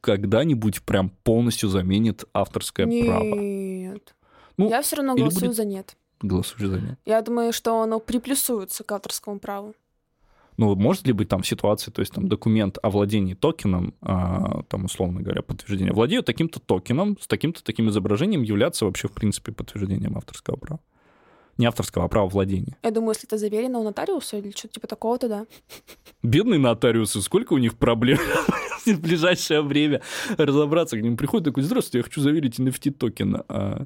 когда-нибудь 0.00 0.82
прям 0.82 1.10
полностью 1.22 1.68
заменит 1.68 2.24
авторское 2.34 2.86
право. 2.86 3.22
Нет. 3.40 4.14
Ну, 4.56 4.68
Я 4.68 4.82
все 4.82 4.96
равно 4.96 5.14
голосую 5.14 5.46
будет- 5.46 5.56
за 5.56 5.64
нет. 5.64 5.96
Голосуешь 6.20 6.68
за 6.68 6.80
нет. 6.80 6.98
Я 7.04 7.22
думаю, 7.22 7.52
что 7.52 7.80
оно 7.80 8.00
приплюсуется 8.00 8.84
к 8.84 8.92
авторскому 8.92 9.38
праву. 9.38 9.74
Ну, 10.62 10.76
может 10.76 11.08
ли 11.08 11.12
быть 11.12 11.28
там 11.28 11.42
ситуация, 11.42 11.90
то 11.90 12.02
есть 12.02 12.12
там 12.12 12.28
документ 12.28 12.78
о 12.82 12.90
владении 12.90 13.34
токеном, 13.34 13.94
а, 14.00 14.62
там, 14.68 14.84
условно 14.84 15.20
говоря, 15.20 15.42
подтверждение, 15.42 15.92
владею 15.92 16.22
таким-то 16.22 16.60
токеном, 16.60 17.18
с 17.20 17.26
таким-то 17.26 17.64
таким 17.64 17.88
изображением 17.88 18.42
являться 18.42 18.84
вообще, 18.84 19.08
в 19.08 19.10
принципе, 19.10 19.50
подтверждением 19.50 20.16
авторского 20.16 20.54
права. 20.54 20.78
Не 21.58 21.66
авторского, 21.66 22.04
а 22.04 22.08
права 22.08 22.28
владения. 22.28 22.76
Я 22.84 22.92
думаю, 22.92 23.10
если 23.10 23.26
это 23.26 23.38
заверено 23.38 23.80
у 23.80 23.82
нотариуса 23.82 24.36
или 24.38 24.52
что-то 24.52 24.74
типа 24.74 24.86
такого, 24.86 25.18
то 25.18 25.28
да. 25.28 25.46
Бедные 26.22 26.60
нотариусы, 26.60 27.20
сколько 27.22 27.54
у 27.54 27.58
них 27.58 27.76
проблем 27.76 28.18
в 28.86 29.00
ближайшее 29.00 29.62
время 29.62 30.00
разобраться. 30.38 30.96
К 30.96 31.02
ним 31.02 31.16
приходит 31.16 31.46
такой, 31.46 31.64
здравствуйте, 31.64 31.98
я 31.98 32.04
хочу 32.04 32.20
заверить 32.20 32.60
NFT 32.60 32.92
токен. 32.92 33.42
А 33.48 33.84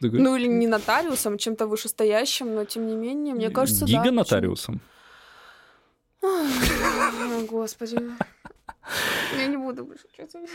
такой, 0.00 0.20
Ну 0.20 0.36
или 0.36 0.46
не 0.46 0.68
нотариусом, 0.68 1.36
чем-то 1.36 1.66
вышестоящим, 1.66 2.54
но 2.54 2.64
тем 2.64 2.86
не 2.86 2.96
менее, 2.96 3.34
мне 3.34 3.50
кажется, 3.50 3.84
да. 3.84 3.92
Гига 3.92 4.10
нотариусом. 4.10 4.80
Господи. 7.48 7.98
Я 9.36 9.46
не 9.46 9.56
буду 9.56 9.84
больше 9.84 10.04
что-то. 10.12 10.46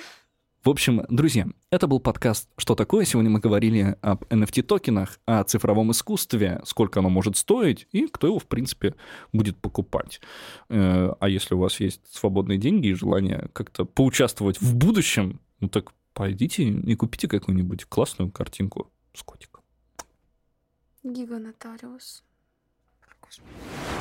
В 0.63 0.69
общем, 0.69 1.05
друзья, 1.10 1.47
это 1.69 1.88
был 1.88 2.01
подкаст 2.01 2.49
«Что 2.58 2.75
такое?». 2.75 3.05
Сегодня 3.05 3.29
мы 3.29 3.39
говорили 3.39 3.95
об 4.01 4.25
NFT-токенах, 4.25 5.19
о 5.25 5.43
цифровом 5.45 5.91
искусстве, 5.91 6.62
сколько 6.65 6.99
оно 6.99 7.10
может 7.10 7.38
стоить 7.38 7.88
и 7.93 8.08
кто 8.08 8.27
его, 8.27 8.39
в 8.39 8.45
принципе, 8.45 8.95
будет 9.32 9.58
покупать. 9.58 10.19
Э, 10.67 11.13
А 11.17 11.29
если 11.29 11.55
у 11.55 11.60
вас 11.60 11.79
есть 11.79 12.01
свободные 12.13 12.58
деньги 12.58 12.88
и 12.88 12.93
желание 12.93 13.49
как-то 13.53 13.86
поучаствовать 13.86 14.60
в 14.60 14.75
будущем, 14.75 15.39
ну 15.62 15.69
так 15.69 15.93
пойдите 16.13 16.63
и 16.63 16.95
купите 16.95 17.29
какую-нибудь 17.29 17.86
классную 17.86 18.29
картинку 18.29 18.91
с 19.13 19.23
котиком. 19.23 19.63
Гига 21.03 21.39
нотариус. 21.39 22.23
Господи. 23.21 23.98